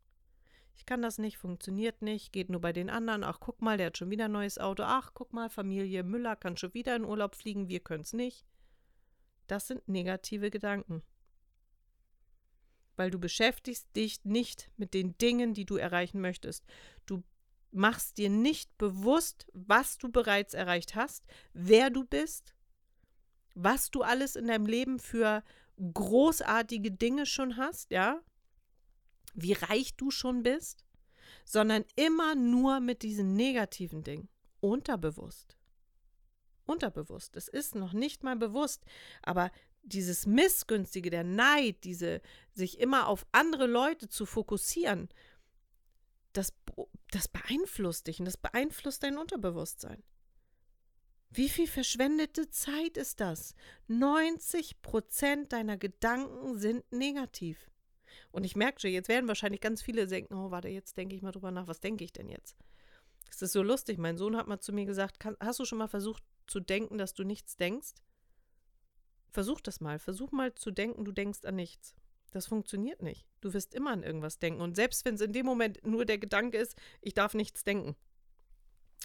Ich 0.76 0.86
kann 0.86 1.02
das 1.02 1.18
nicht, 1.18 1.38
funktioniert 1.38 2.02
nicht, 2.02 2.32
geht 2.32 2.50
nur 2.50 2.62
bei 2.62 2.72
den 2.74 2.90
anderen. 2.90 3.24
Ach, 3.24 3.40
guck 3.40 3.62
mal, 3.62 3.78
der 3.78 3.88
hat 3.88 3.98
schon 3.98 4.10
wieder 4.10 4.26
ein 4.26 4.32
neues 4.32 4.58
Auto. 4.58 4.84
Ach, 4.84 5.12
guck 5.14 5.34
mal, 5.34 5.50
Familie 5.50 6.04
Müller 6.04 6.36
kann 6.36 6.56
schon 6.56 6.74
wieder 6.74 6.96
in 6.96 7.04
Urlaub 7.04 7.36
fliegen, 7.36 7.68
wir 7.68 7.82
können 7.82 8.04
es 8.04 8.14
nicht. 8.14 8.46
Das 9.50 9.68
sind 9.68 9.88
negative 9.88 10.52
Gedanken. 10.52 11.02
Weil 12.96 13.10
du 13.10 13.20
beschäftigst 13.20 13.88
dich 13.96 14.24
nicht 14.24 14.70
mit 14.78 14.94
den 14.94 15.18
Dingen, 15.18 15.54
die 15.54 15.66
du 15.66 15.78
erreichen 15.78 16.22
möchtest. 16.22 16.66
Du 17.08 17.24
machst 17.72 18.20
dir 18.20 18.30
nicht 18.30 18.78
bewusst, 18.78 19.48
was 19.54 19.98
du 19.98 20.10
bereits 20.10 20.54
erreicht 20.54 20.96
hast, 20.96 21.26
wer 21.54 21.90
du 21.90 22.04
bist, 22.04 22.54
was 23.56 23.90
du 23.90 24.04
alles 24.04 24.36
in 24.36 24.48
deinem 24.48 24.68
Leben 24.68 25.00
für 25.00 25.44
großartige 25.94 26.92
Dinge 26.92 27.26
schon 27.26 27.58
hast, 27.58 27.90
ja, 27.90 28.22
wie 29.34 29.54
reich 29.54 29.96
du 29.96 30.12
schon 30.12 30.44
bist, 30.44 30.86
sondern 31.46 31.86
immer 31.96 32.36
nur 32.36 32.80
mit 32.82 33.02
diesen 33.02 33.34
negativen 33.34 34.04
Dingen, 34.04 34.30
unterbewusst. 34.60 35.59
Unterbewusst, 36.70 37.36
es 37.36 37.48
ist 37.48 37.76
noch 37.76 37.94
nicht 37.94 38.24
mal 38.24 38.36
bewusst, 38.36 38.86
aber 39.22 39.52
dieses 39.84 40.26
Missgünstige, 40.26 41.10
der 41.10 41.24
Neid, 41.24 41.84
diese 41.84 42.22
sich 42.54 42.80
immer 42.80 43.08
auf 43.08 43.26
andere 43.32 43.66
Leute 43.66 44.08
zu 44.10 44.26
fokussieren, 44.26 45.10
das, 46.34 46.54
das 47.12 47.28
beeinflusst 47.28 48.08
dich 48.08 48.20
und 48.20 48.26
das 48.26 48.38
beeinflusst 48.38 49.04
dein 49.04 49.18
Unterbewusstsein. 49.18 50.04
Wie 51.32 51.50
viel 51.50 51.68
verschwendete 51.68 52.50
Zeit 52.50 52.98
ist 52.98 53.20
das? 53.20 53.54
90 53.88 54.82
Prozent 54.82 55.54
deiner 55.54 55.78
Gedanken 55.78 56.58
sind 56.58 56.92
negativ. 56.92 57.70
Und 58.32 58.44
ich 58.44 58.56
merke 58.56 58.80
schon, 58.80 58.92
jetzt 58.92 59.10
werden 59.10 59.28
wahrscheinlich 59.28 59.62
ganz 59.62 59.82
viele 59.82 60.08
denken, 60.08 60.34
oh, 60.34 60.52
warte, 60.52 60.70
jetzt 60.70 60.98
denke 60.98 61.16
ich 61.16 61.22
mal 61.22 61.32
drüber 61.32 61.52
nach, 61.52 61.68
was 61.68 61.80
denke 61.80 62.04
ich 62.04 62.14
denn 62.14 62.30
jetzt? 62.30 62.56
Es 63.30 63.42
ist 63.42 63.54
so 63.54 63.62
lustig. 63.62 64.00
Mein 64.00 64.18
Sohn 64.18 64.36
hat 64.36 64.48
mal 64.48 64.60
zu 64.60 64.74
mir 64.74 64.86
gesagt, 64.86 65.20
kann, 65.20 65.38
hast 65.40 65.60
du 65.60 65.66
schon 65.66 65.78
mal 65.78 65.88
versucht 65.88 66.24
zu 66.50 66.60
denken, 66.60 66.98
dass 66.98 67.14
du 67.14 67.24
nichts 67.24 67.56
denkst? 67.58 67.94
Versuch 69.32 69.62
das 69.62 69.80
mal. 69.80 70.00
Versuch 70.00 70.32
mal 70.32 70.54
zu 70.56 70.72
denken, 70.72 71.06
du 71.06 71.12
denkst 71.12 71.46
an 71.46 71.56
nichts. 71.56 71.96
Das 72.32 72.48
funktioniert 72.48 73.02
nicht. 73.02 73.26
Du 73.42 73.54
wirst 73.54 73.74
immer 73.74 73.92
an 73.92 74.04
irgendwas 74.04 74.40
denken. 74.40 74.62
Und 74.62 74.76
selbst 74.76 75.06
wenn 75.06 75.16
es 75.16 75.22
in 75.22 75.34
dem 75.34 75.46
Moment 75.46 75.86
nur 75.86 76.06
der 76.06 76.18
Gedanke 76.18 76.58
ist, 76.58 76.76
ich 77.02 77.14
darf 77.14 77.34
nichts 77.34 77.64
denken. 77.64 77.96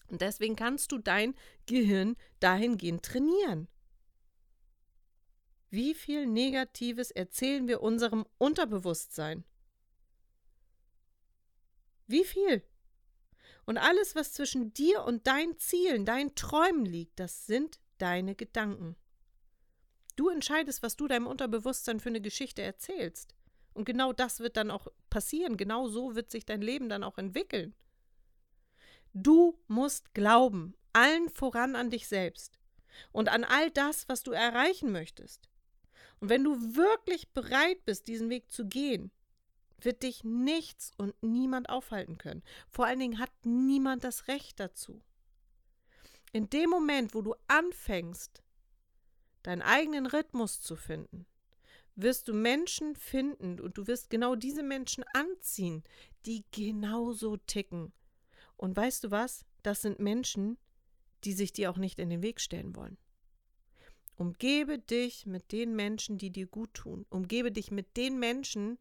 Und 0.09 0.21
deswegen 0.21 0.57
kannst 0.57 0.93
du 0.93 0.99
dein 0.99 1.35
Gehirn 1.67 2.17
dahingehend 2.41 3.03
trainieren. 3.03 3.69
Wie 5.71 5.95
viel 5.95 6.27
Negatives 6.27 7.11
erzählen 7.11 7.67
wir 7.67 7.81
unserem 7.81 8.27
Unterbewusstsein? 8.39 9.45
Wie 12.07 12.25
viel? 12.25 12.63
Und 13.67 13.79
alles, 13.79 14.15
was 14.15 14.33
zwischen 14.33 14.73
dir 14.75 15.05
und 15.05 15.27
deinen 15.27 15.59
Zielen, 15.59 16.05
deinen 16.05 16.35
Träumen 16.35 16.85
liegt, 16.85 17.19
das 17.19 17.47
sind 17.47 17.79
deine 17.99 18.35
Gedanken. 18.35 18.97
Du 20.17 20.29
entscheidest, 20.29 20.83
was 20.83 20.97
du 20.97 21.09
deinem 21.09 21.27
Unterbewusstsein 21.27 22.01
für 22.01 22.11
eine 22.11 22.21
Geschichte 22.21 22.63
erzählst. 22.63 23.35
Und 23.73 23.85
genau 23.85 24.13
das 24.13 24.41
wird 24.41 24.57
dann 24.57 24.71
auch 24.71 24.87
passieren. 25.11 25.57
Genau 25.57 25.89
so 25.89 26.15
wird 26.15 26.31
sich 26.31 26.45
dein 26.45 26.63
Leben 26.63 26.89
dann 26.89 27.03
auch 27.03 27.19
entwickeln. 27.19 27.75
Du 29.13 29.59
musst 29.67 30.15
glauben, 30.15 30.75
allen 30.93 31.29
voran 31.29 31.77
an 31.77 31.91
dich 31.91 32.07
selbst 32.07 32.59
und 33.13 33.29
an 33.29 33.45
all 33.45 33.71
das, 33.71 34.09
was 34.09 34.23
du 34.23 34.33
erreichen 34.33 34.93
möchtest. 34.93 35.49
Und 36.21 36.29
wenn 36.29 36.45
du 36.45 36.77
wirklich 36.77 37.33
bereit 37.33 37.85
bist, 37.85 38.07
diesen 38.07 38.31
Weg 38.31 38.51
zu 38.51 38.67
gehen, 38.67 39.11
wird 39.85 40.03
dich 40.03 40.25
nichts 40.25 40.93
und 40.97 41.15
niemand 41.23 41.69
aufhalten 41.69 42.19
können. 42.19 42.43
Vor 42.69 42.87
allen 42.87 42.99
Dingen 42.99 43.19
hat 43.19 43.31
niemand 43.45 44.05
das 44.05 44.29
Recht 44.29 44.61
dazu. 44.61 45.03
In 46.33 46.51
dem 46.51 46.71
Moment, 46.71 47.15
wo 47.15 47.23
du 47.23 47.35
anfängst, 47.47 48.43
deinen 49.43 49.63
eigenen 49.63 50.07
Rhythmus 50.07 50.61
zu 50.61 50.77
finden, 50.77 51.27
wirst 51.97 52.29
du 52.29 52.35
Menschen 52.35 52.97
finden 52.97 53.61
und 53.61 53.79
du 53.79 53.87
wirst 53.87 54.11
genau 54.11 54.35
diese 54.35 54.63
Menschen 54.63 55.05
anziehen, 55.13 55.85
die 56.27 56.45
genauso 56.51 57.37
ticken. 57.37 57.93
Und 58.57 58.77
weißt 58.77 59.05
du 59.05 59.11
was? 59.11 59.45
Das 59.63 59.83
sind 59.83 60.01
Menschen, 60.01 60.59
die 61.25 61.33
sich 61.33 61.53
dir 61.53 61.71
auch 61.71 61.77
nicht 61.77 61.99
in 61.99 62.11
den 62.11 62.23
Weg 62.23 62.41
stellen 62.41 62.75
wollen. 62.75 62.99
Umgebe 64.17 64.79
dich 64.79 65.27
mit 65.27 65.53
den 65.53 65.75
Menschen, 65.75 66.19
die 66.19 66.31
dir 66.31 66.47
gut 66.47 66.75
tun. 66.75 67.05
Umgebe 67.11 67.51
dich 67.51 67.71
mit 67.71 67.97
den 67.97 68.19
Menschen, 68.19 68.79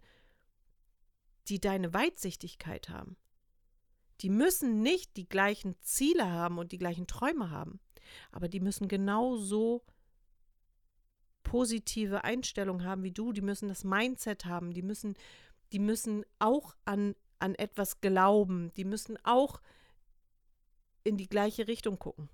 die 1.49 1.60
deine 1.60 1.93
Weitsichtigkeit 1.93 2.89
haben. 2.89 3.17
Die 4.21 4.29
müssen 4.29 4.82
nicht 4.82 5.17
die 5.17 5.27
gleichen 5.27 5.75
Ziele 5.82 6.32
haben 6.32 6.58
und 6.58 6.71
die 6.71 6.77
gleichen 6.77 7.08
Träume 7.08 7.49
haben, 7.49 7.79
aber 8.32 8.47
die 8.47 8.60
müssen 8.60 8.88
genauso 8.88 9.84
positive 11.43 12.23
Einstellung 12.23 12.84
haben 12.84 13.03
wie 13.03 13.12
du, 13.12 13.34
die 13.34 13.41
müssen 13.41 13.67
das 13.67 13.84
Mindset 13.84 14.45
haben, 14.45 14.73
die 14.73 14.82
müssen, 14.82 15.15
die 15.71 15.79
müssen 15.79 16.25
auch 16.39 16.75
an, 16.86 17.15
an 17.39 17.56
etwas 17.56 18.01
glauben, 18.01 18.71
die 18.75 18.86
müssen 18.86 19.17
auch 19.23 19.62
in 21.03 21.17
die 21.17 21.27
gleiche 21.27 21.67
Richtung 21.67 21.99
gucken. 21.99 22.29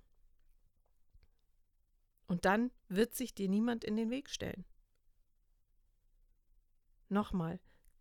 Und 2.28 2.46
dann 2.46 2.72
wird 2.88 3.16
sich 3.16 3.34
dir 3.34 3.50
niemand 3.50 3.84
in 3.84 3.96
den 3.96 4.12
Weg 4.12 4.30
stellen. 4.30 4.64
Nochmal, 7.10 7.60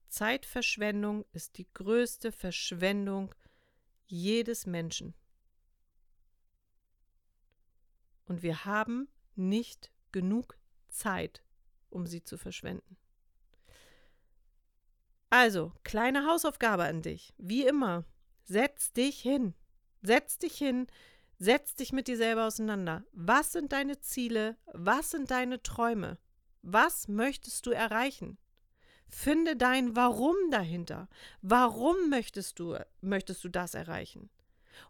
Zeitverschwendung 0.08 1.24
ist 1.32 1.58
die 1.58 1.66
größte 1.72 2.32
Verschwendung 2.32 3.34
jedes 4.06 4.66
Menschen. 4.66 5.14
Und 8.24 8.42
wir 8.42 8.64
haben 8.64 9.08
nicht 9.34 9.90
genug 10.12 10.58
Zeit, 10.88 11.42
um 11.90 12.06
sie 12.06 12.22
zu 12.22 12.36
verschwenden. 12.36 12.96
Also, 15.30 15.72
kleine 15.84 16.26
Hausaufgabe 16.26 16.84
an 16.84 17.02
dich. 17.02 17.34
Wie 17.36 17.66
immer, 17.66 18.04
setz 18.44 18.92
dich 18.92 19.20
hin. 19.20 19.54
Setz 20.00 20.38
dich 20.38 20.56
hin, 20.56 20.86
setz 21.38 21.74
dich 21.74 21.92
mit 21.92 22.08
dir 22.08 22.16
selber 22.16 22.46
auseinander. 22.46 23.04
Was 23.12 23.52
sind 23.52 23.72
deine 23.72 24.00
Ziele? 24.00 24.56
Was 24.72 25.10
sind 25.10 25.30
deine 25.30 25.62
Träume? 25.62 26.18
Was 26.62 27.08
möchtest 27.08 27.66
du 27.66 27.70
erreichen? 27.70 28.38
Finde 29.08 29.56
dein 29.56 29.96
Warum 29.96 30.36
dahinter. 30.50 31.08
Warum 31.42 32.10
möchtest 32.10 32.58
du, 32.58 32.76
möchtest 33.00 33.42
du 33.44 33.48
das 33.48 33.74
erreichen? 33.74 34.30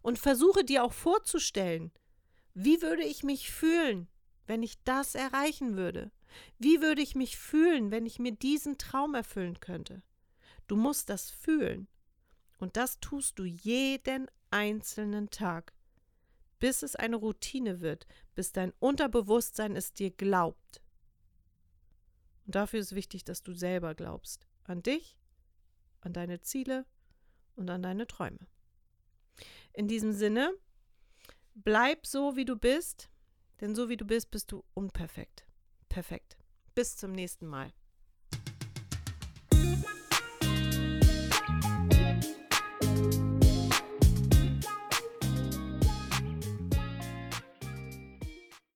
Und 0.03 0.19
versuche 0.19 0.65
dir 0.65 0.85
auch 0.85 0.93
vorzustellen, 0.93 1.93
wie 2.55 2.83
würde 2.83 3.05
ich 3.05 3.23
mich 3.23 3.51
fühlen, 3.51 4.09
wenn 4.47 4.63
ich 4.63 4.83
das 4.83 5.15
erreichen 5.15 5.77
würde? 5.77 6.11
Wie 6.59 6.83
würde 6.83 7.03
ich 7.03 7.15
mich 7.15 7.39
fühlen, 7.39 7.91
wenn 7.91 8.07
ich 8.07 8.19
mir 8.19 8.33
diesen 8.33 8.79
Traum 8.79 9.15
erfüllen 9.15 9.61
könnte? 9.61 10.03
Du 10.67 10.77
musst 10.77 11.09
das 11.09 11.31
fühlen. 11.31 11.89
Und 12.59 12.77
das 12.77 12.99
tust 13.01 13.39
du 13.39 13.45
jeden 13.45 14.29
einzelnen 14.51 15.31
Tag, 15.31 15.73
bis 16.59 16.83
es 16.83 16.97
eine 16.97 17.17
Routine 17.17 17.81
wird, 17.81 18.07
bis 18.35 18.53
dein 18.53 18.73
Unterbewusstsein 18.81 19.77
es 19.77 19.93
dir 19.93 20.11
glaubt. 20.11 20.83
Und 22.49 22.55
dafür 22.55 22.81
ist 22.81 22.95
wichtig, 22.95 23.25
dass 23.25 23.43
du 23.43 23.53
selber 23.53 23.95
glaubst. 23.95 24.49
An 24.65 24.83
dich, 24.83 25.19
an 26.01 26.15
deine 26.15 26.41
Ziele 26.41 26.87
und 27.57 27.69
an 27.69 27.83
deine 27.83 28.07
Träume. 28.07 28.39
In 29.75 29.87
diesem 29.87 30.13
Sinne, 30.13 30.55
bleib 31.55 32.07
so, 32.07 32.37
wie 32.37 32.47
du 32.47 32.57
bist, 32.57 33.11
denn 33.61 33.75
so 33.75 33.91
wie 33.91 33.99
du 33.99 34.07
bist, 34.07 34.31
bist 34.31 34.51
du 34.51 34.65
unperfekt. 34.73 35.47
Perfekt. 35.91 36.39
Bis 36.75 36.97
zum 36.97 37.13
nächsten 37.13 37.47
Mal. 37.47 37.71